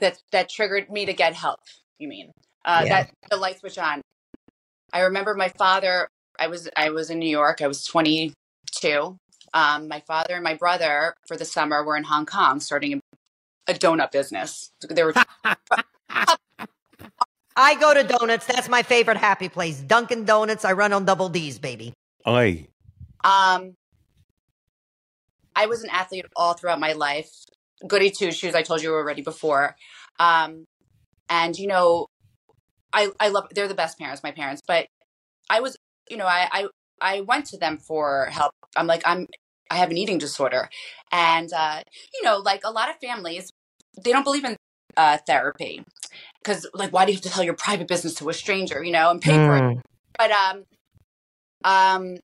[0.00, 1.60] that that triggered me to get help
[1.98, 2.30] you mean
[2.64, 3.02] uh Yeah.
[3.02, 4.00] that the light switch on
[4.92, 6.08] i remember my father
[6.38, 8.34] i was i was in new york i was 22
[9.54, 13.72] um my father and my brother for the summer were in hong kong starting a,
[13.72, 15.14] a donut business they were
[17.60, 18.46] I go to donuts.
[18.46, 19.80] That's my favorite happy place.
[19.80, 20.64] Dunkin' Donuts.
[20.64, 21.92] I run on double D's, baby.
[22.26, 22.66] Oi.
[23.24, 23.74] um
[25.56, 27.30] i was an athlete all throughout my life
[27.86, 29.76] goody two shoes i told you already before
[30.18, 30.64] um
[31.28, 32.06] and you know
[32.92, 34.86] i i love they're the best parents my parents but
[35.48, 35.76] i was
[36.10, 36.68] you know i i,
[37.00, 38.52] I went to them for help.
[38.76, 39.26] I'm like i'm
[39.70, 40.68] i have an eating disorder.
[41.12, 41.82] And uh
[42.14, 43.50] you know like a lot of families
[44.02, 44.56] they don't believe in
[44.96, 45.84] uh therapy
[46.42, 48.82] because like why do you have to tell your private business to a stranger?
[48.82, 49.62] You know and pay for it.
[49.62, 49.80] Mm.
[50.16, 50.64] but um
[51.64, 52.16] um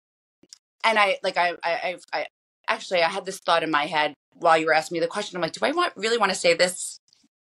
[0.84, 2.26] and i like i i i, I
[2.68, 5.36] actually i had this thought in my head while you were asking me the question.
[5.36, 6.98] I'm like do i want really want to say this?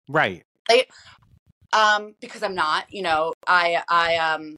[0.08, 0.42] Right.
[1.72, 4.56] um because i'm not you know i i um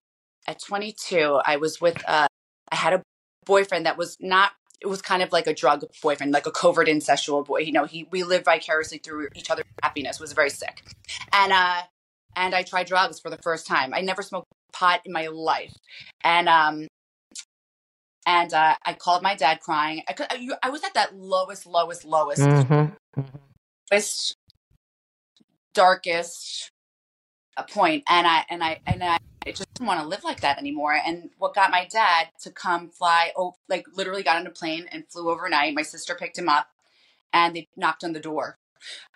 [0.49, 2.27] at 22 i was with uh
[2.73, 3.03] i had a
[3.45, 6.89] boyfriend that was not it was kind of like a drug boyfriend like a covert
[6.89, 10.83] incestual boy you know he we lived vicariously through each other's happiness was very sick.
[11.33, 11.83] And uh
[12.37, 13.93] and i tried drugs for the first time.
[13.95, 15.75] I never smoked pot in my life.
[16.23, 16.89] And um
[18.27, 20.03] and uh, I called my dad crying.
[20.07, 23.23] I, could, I, I was at that lowest, lowest, lowest, mm-hmm.
[23.91, 24.37] lowest,
[25.73, 26.71] darkest
[27.59, 30.41] uh, point, and I and I and I, I just didn't want to live like
[30.41, 30.99] that anymore.
[31.05, 33.33] And what got my dad to come fly?
[33.37, 35.75] Oh, like literally got on a plane and flew overnight.
[35.75, 36.69] My sister picked him up,
[37.33, 38.59] and they knocked on the door,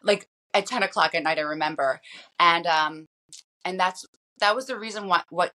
[0.03, 1.39] like at ten o'clock at night.
[1.39, 2.01] I remember,
[2.39, 3.07] and um,
[3.65, 4.05] and that's
[4.41, 5.53] that was the reason why what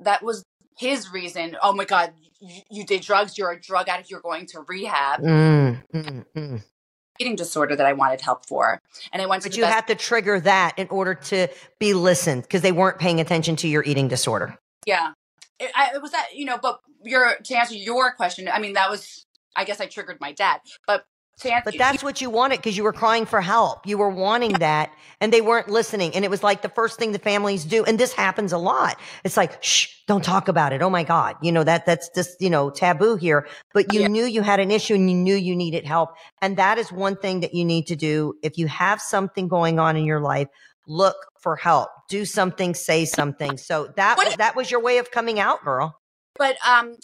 [0.00, 0.44] that was
[0.76, 1.56] his reason.
[1.62, 3.38] Oh my God, you, you did drugs.
[3.38, 4.10] You're a drug addict.
[4.10, 5.22] You're going to rehab.
[5.22, 6.62] Mm, mm, mm.
[7.20, 8.80] Eating disorder that I wanted help for,
[9.12, 11.48] and I went to But you best- had to trigger that in order to
[11.78, 14.58] be listened because they weren't paying attention to your eating disorder.
[14.84, 15.12] Yeah,
[15.60, 16.58] it, I, it was that you know.
[16.60, 20.32] But your to answer your question, I mean that was I guess I triggered my
[20.32, 20.60] dad.
[20.86, 21.04] But
[21.64, 23.86] But that's what you wanted because you were crying for help.
[23.86, 26.14] You were wanting that and they weren't listening.
[26.14, 27.84] And it was like the first thing the families do.
[27.84, 28.98] And this happens a lot.
[29.24, 30.80] It's like, shh, don't talk about it.
[30.82, 31.36] Oh my God.
[31.42, 34.08] You know, that, that's just, you know, taboo here, but you Yeah.
[34.08, 36.10] knew you had an issue and you knew you needed help.
[36.40, 38.34] And that is one thing that you need to do.
[38.42, 40.48] If you have something going on in your life,
[40.86, 43.56] look for help, do something, say something.
[43.58, 45.98] So that, What- that was your way of coming out, girl.
[46.36, 46.96] but um,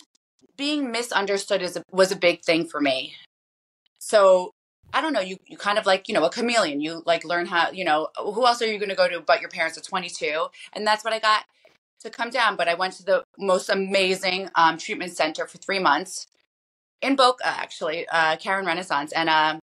[0.56, 3.14] being misunderstood is a, was a big thing for me.
[4.10, 4.50] So
[4.92, 6.80] I don't know, you, you kind of like, you know, a chameleon.
[6.80, 9.40] You like learn how, you know, who else are you going to go to but
[9.40, 10.46] your parents at 22?
[10.72, 11.44] And that's what I got
[12.00, 12.56] to come down.
[12.56, 16.26] But I went to the most amazing um, treatment center for three months
[17.00, 19.12] in Boca, actually, uh, Karen Renaissance.
[19.12, 19.60] And um,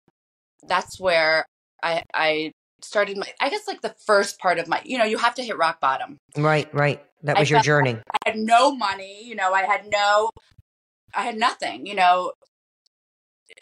[0.68, 1.46] that's where
[1.82, 5.16] I, I started my, I guess like the first part of my, you know, you
[5.16, 6.18] have to hit rock bottom.
[6.36, 7.02] Right, right.
[7.22, 7.96] That I was your felt- journey.
[7.96, 10.28] I had no money, you know, I had no,
[11.14, 12.32] I had nothing, you know,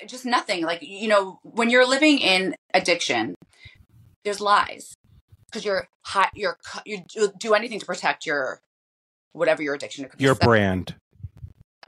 [0.07, 0.65] just nothing.
[0.65, 3.35] Like, you know, when you're living in addiction,
[4.25, 4.95] there's lies
[5.51, 7.03] because you're hot, you're, you
[7.39, 8.61] do- anything to protect your,
[9.33, 10.09] whatever your addiction.
[10.19, 10.95] Your brand.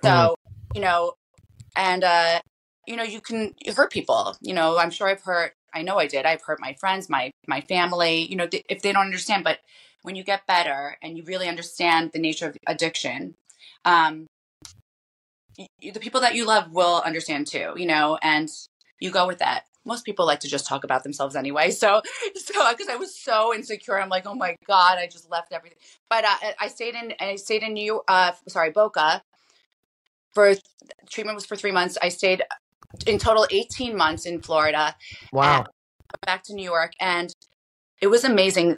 [0.03, 0.35] So,
[0.75, 1.15] you know,
[1.77, 2.41] and, uh,
[2.87, 6.07] you know, you can hurt people, you know, I'm sure I've hurt, I know I
[6.07, 6.27] did.
[6.27, 9.59] I've hurt my friends, my, my family, you know, th- if they don't understand, but
[10.03, 13.35] when you get better and you really understand the nature of addiction,
[13.85, 14.27] um,
[15.57, 18.49] the people that you love will understand too, you know, and
[19.01, 19.65] you go with that.
[19.85, 21.71] Most people like to just talk about themselves anyway.
[21.71, 22.01] So,
[22.37, 25.79] so because I was so insecure, I'm like, oh my god, I just left everything.
[26.09, 29.23] But uh, I- I stayed in, I stayed in New, uh, sorry, Boca.
[30.33, 30.55] For
[31.09, 31.97] treatment was for three months.
[32.03, 32.43] I stayed
[33.07, 34.97] in total 18 months in Florida
[35.33, 35.67] Wow.
[36.27, 37.33] back to New York, and
[38.01, 38.77] it was amazing.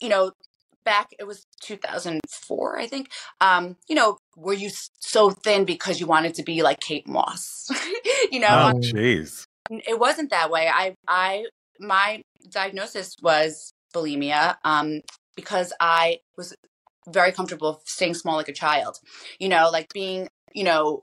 [0.00, 0.32] You know,
[0.88, 3.10] back it was 2004, I think.
[3.42, 4.70] Um, you know, were you
[5.00, 7.68] so thin because you wanted to be like Kate Moss?
[8.32, 9.44] you know, Oh, jeez.
[9.70, 10.66] it wasn't that way.
[10.72, 11.44] I, I,
[11.78, 15.02] my diagnosis was bulimia um,
[15.36, 16.54] because I was
[17.06, 18.98] very comfortable staying small like a child.
[19.38, 21.02] You know, like being, you know,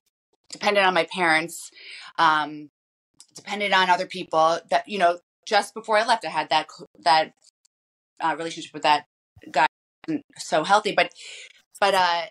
[0.51, 1.69] dependent on my parents,
[2.17, 2.69] um,
[3.35, 4.59] dependent on other people.
[4.71, 6.67] That you know, just before I left, I had that
[7.03, 7.33] that
[8.19, 9.05] uh, relationship with that
[10.37, 11.11] so healthy, but
[11.79, 12.21] but uh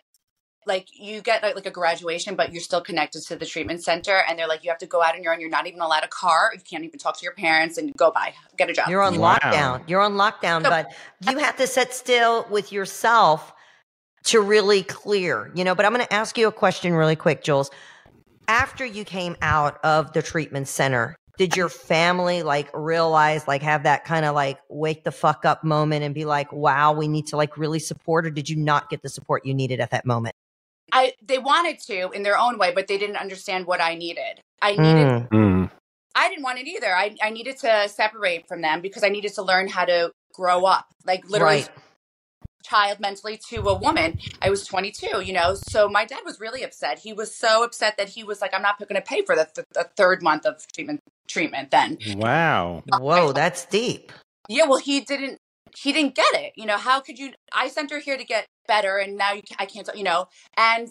[0.67, 4.23] like you get like, like a graduation but you're still connected to the treatment center
[4.27, 6.03] and they're like you have to go out on your own you're not even allowed
[6.05, 8.89] a car you can't even talk to your parents and go by get a job
[8.89, 9.39] You're on Wow.
[9.43, 9.87] lockdown.
[9.87, 10.91] You're on lockdown, So- but
[11.29, 13.53] you have to sit still with yourself
[14.25, 15.75] to really clear, you know.
[15.75, 17.71] But I'm going to ask you a question really quick, Jules.
[18.49, 23.83] After you came out of the treatment center, did your family like realize, like, have
[23.83, 27.27] that kind of like wake the fuck up moment and be like, wow, we need
[27.29, 30.05] to like really support, or did you not get the support you needed at that
[30.07, 30.35] moment?
[30.93, 34.41] i they wanted to in their own way but they didn't understand what i needed
[34.63, 35.71] i needed Mm, Mm.
[36.15, 39.33] i didn't want it either I, I needed to separate from them because i needed
[39.35, 41.69] to learn how to grow up like literally right.
[42.65, 44.19] Child mentally to a woman.
[44.43, 45.55] I was 22, you know.
[45.55, 46.99] So my dad was really upset.
[46.99, 49.49] He was so upset that he was like, "I'm not going to pay for the,
[49.55, 51.97] th- the third month of treatment." Treatment then.
[52.17, 52.83] Wow.
[52.99, 54.13] Whoa, that's deep.
[54.49, 55.39] Yeah, well, he didn't.
[55.75, 56.53] He didn't get it.
[56.55, 57.33] You know, how could you?
[57.53, 59.89] I sent her here to get better, and now you, I can't.
[59.95, 60.89] You know, and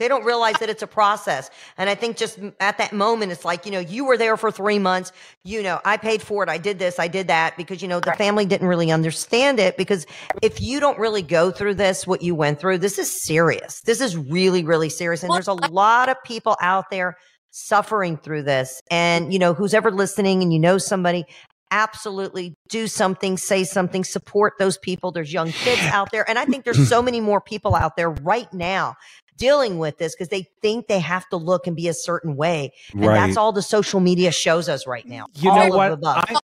[0.00, 1.50] They don't realize that it's a process.
[1.76, 4.50] And I think just at that moment, it's like, you know, you were there for
[4.50, 5.12] three months.
[5.44, 6.48] You know, I paid for it.
[6.48, 6.98] I did this.
[6.98, 10.06] I did that because, you know, the family didn't really understand it because
[10.40, 13.82] if you don't really go through this, what you went through, this is serious.
[13.82, 15.22] This is really, really serious.
[15.22, 17.18] And there's a lot of people out there
[17.50, 18.80] suffering through this.
[18.90, 21.26] And, you know, who's ever listening and you know somebody,
[21.70, 25.12] absolutely do something, say something, support those people.
[25.12, 26.28] There's young kids out there.
[26.28, 28.96] And I think there's so many more people out there right now
[29.40, 32.72] dealing with this because they think they have to look and be a certain way.
[32.92, 33.14] And Right.
[33.14, 35.26] that's all the social media shows us right now.
[35.34, 36.00] You all know of what?
[36.00, 36.08] the.
[36.08, 36.36] I,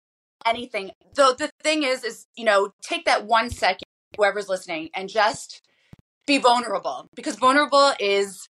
[0.46, 0.92] anything.
[1.14, 3.84] So the thing is, is you know, take that one second,
[4.18, 5.62] whoever's listening, and just
[6.26, 8.48] be vulnerable because vulnerable is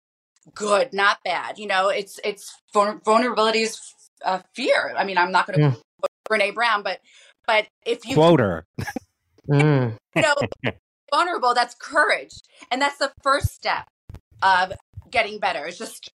[0.55, 1.59] good, not bad.
[1.59, 3.81] You know, it's it's vulnerability is
[4.25, 4.95] uh, fear.
[4.97, 5.83] I mean, I'm not going to Mm.
[6.31, 7.01] Brene Brown, but
[7.47, 8.65] but if you quote her.
[9.51, 9.97] Mm.
[10.15, 10.35] you know
[11.11, 12.35] vulnerable, that's courage,
[12.71, 13.89] and that's the first step
[14.43, 14.73] of
[15.11, 15.67] getting better.
[15.67, 16.11] It's just,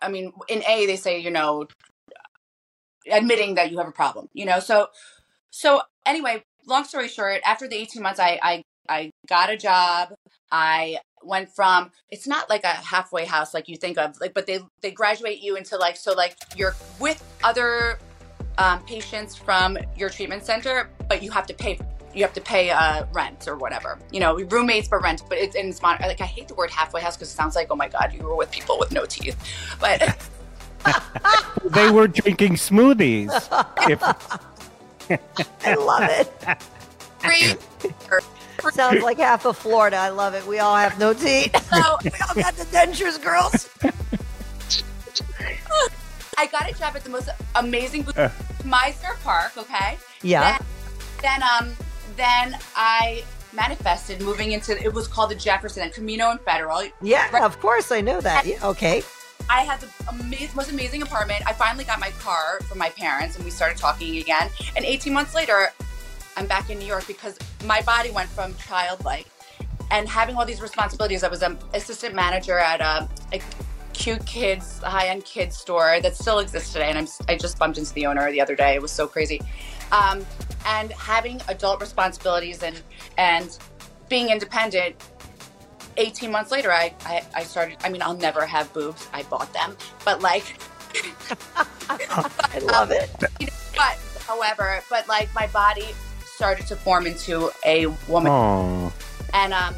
[0.00, 1.66] I mean, in A they say you know,
[3.10, 4.28] admitting that you have a problem.
[4.32, 4.88] You know, so
[5.50, 10.14] so anyway, long story short, after the 18 months, I I I got a job.
[10.50, 14.46] I went from it's not like a halfway house like you think of like but
[14.46, 17.98] they they graduate you into like so like you're with other
[18.58, 21.78] um, patients from your treatment center but you have to pay
[22.14, 25.54] you have to pay uh, rent or whatever you know roommates for rent but it's,
[25.54, 27.76] in it's mon- like i hate the word halfway house because it sounds like oh
[27.76, 29.36] my god you were with people with no teeth
[29.80, 30.18] but
[31.64, 33.30] They were drinking smoothies.
[33.88, 34.02] If,
[35.66, 36.32] I love it.
[37.18, 37.54] free
[38.72, 39.96] Sounds like half of Florida.
[39.96, 40.46] I love it.
[40.46, 41.54] We all have no teeth.
[41.70, 43.68] so we all got the dentures, girls.
[46.38, 48.30] i got a job at the most amazing Uh.
[48.64, 50.58] Mizner Park okay Yeah.
[51.22, 51.74] then um
[52.20, 56.82] then I manifested moving into it was called the Jefferson and Camino and Federal.
[57.02, 57.90] Yeah, of course.
[57.90, 58.46] I know that.
[58.46, 59.02] Yeah, okay.
[59.48, 61.42] I had the ama- most amazing apartment.
[61.46, 64.48] I finally got my car from my parents, and we started talking again.
[64.76, 65.72] And 18 months later,
[66.36, 69.26] I'm back in New York because my body went from childlike
[69.90, 71.24] and having all these responsibilities.
[71.24, 73.40] I was an assistant manager at a, a
[73.92, 77.92] cute kids, high-end kids store that still exists today, and I'm I just bumped into
[77.94, 78.74] the owner the other day.
[78.74, 79.40] It was so crazy,
[79.92, 80.24] um,
[80.66, 82.80] and having adult responsibilities and
[83.18, 83.58] and
[84.08, 84.96] being independent.
[85.96, 87.76] 18 months later, I, I, I started.
[87.82, 89.08] I mean, I'll never have boobs.
[89.12, 90.44] I bought them, but like,
[91.88, 93.10] I love it.
[93.40, 95.88] you know, but however, but like my body
[96.24, 98.92] started to form into a woman, Oh,
[99.34, 99.74] and um,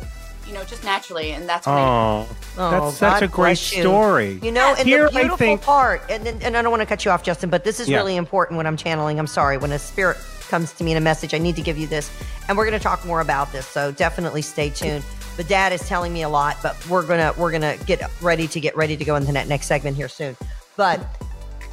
[0.47, 2.26] you know, just naturally, and that's when I oh,
[2.59, 3.82] Oh, that's such God a great bless you.
[3.82, 4.38] story.
[4.43, 6.80] You know, and Here, the I beautiful think- part, and, and and I don't want
[6.82, 7.99] to cut you off, Justin, but this is Yeah.
[7.99, 9.18] really important when I'm channeling.
[9.18, 10.16] I'm sorry, when a spirit
[10.49, 12.11] comes to me in a message, I need to give you this,
[12.49, 13.66] and we're going to talk more about this.
[13.66, 15.05] So definitely stay tuned.
[15.36, 18.61] But Dad is telling me a lot, but we're gonna we're gonna get ready to
[18.61, 20.36] get ready to go into that next segment here soon.
[20.76, 21.01] But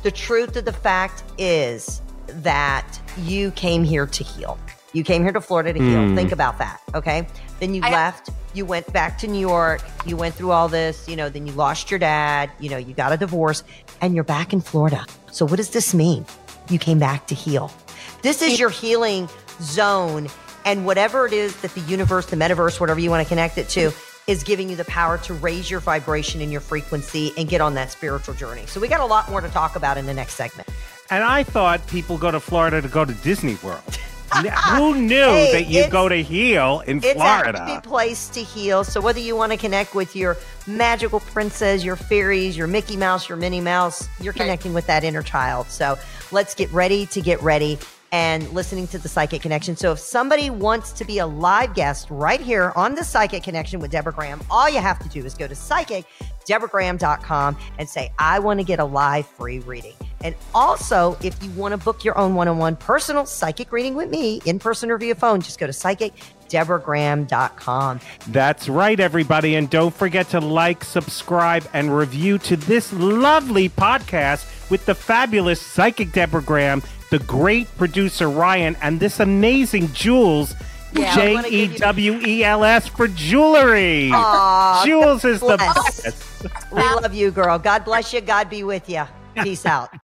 [0.04, 2.86] the truth of the fact is that
[3.18, 4.58] you came here to heal.
[4.94, 6.00] You came here to Florida to heal.
[6.00, 6.16] Mm.
[6.16, 7.28] Think about that, okay?
[7.60, 8.30] Then you I- left.
[8.54, 9.82] You went back to New York.
[10.06, 12.94] You went through all this, you know, then you lost your dad, you know, you
[12.94, 13.64] got a divorce,
[14.02, 15.06] and you're back in Florida.
[15.32, 16.26] So what does this mean?
[16.70, 17.72] You came back to heal.
[18.22, 19.30] This is your healing
[19.62, 20.28] zone.
[20.66, 23.70] And whatever it is that the universe, the metaverse, whatever you want to connect it
[23.70, 23.92] to,
[24.28, 27.74] is giving you the power to raise your vibration and your frequency and get on
[27.74, 28.66] that spiritual journey.
[28.68, 30.70] So we got a lot more to talk about in the next segment.
[31.10, 34.00] And I thought people go to Florida to go to Disney World.
[34.36, 34.46] N-
[34.78, 37.60] Who knew Hey, that you it's- go to heal in It's Florida?
[37.60, 38.84] actually a place to heal.
[38.84, 43.28] So whether you want to connect with your magical princess, your fairies, your Mickey Mouse,
[43.28, 45.70] your Minnie Mouse, you're connecting with that inner child.
[45.70, 45.98] So
[46.32, 47.78] let's get ready to get ready
[48.12, 49.76] and listening to the Psychic Connection.
[49.76, 53.80] So if somebody wants to be a live guest right here on the Psychic Connection
[53.80, 58.40] with Deborah Graham, all you have to do is go to psychicdeborahgraham.com and say, I
[58.40, 59.94] want to get a live free reading.
[60.22, 64.42] And also, if you want to book your own one-on-one personal psychic reading with me
[64.46, 68.02] in person or via phone, just go to psychicdeborahgraham.com.
[68.28, 69.56] That's right, everybody.
[69.56, 75.62] And don't forget to like, subscribe, and review to this lovely podcast with the fabulous
[75.62, 80.56] psychic Deborah Graham, the great producer Ryan, and this amazing Jules.
[80.92, 84.10] Yeah, J E W E L S for jewelry.
[84.12, 86.02] Aw, Jules is the bless.
[86.02, 86.72] best.
[86.72, 87.60] We love you, girl.
[87.60, 88.22] God bless you.
[88.22, 89.04] God be with you.
[89.44, 89.90] Peace out.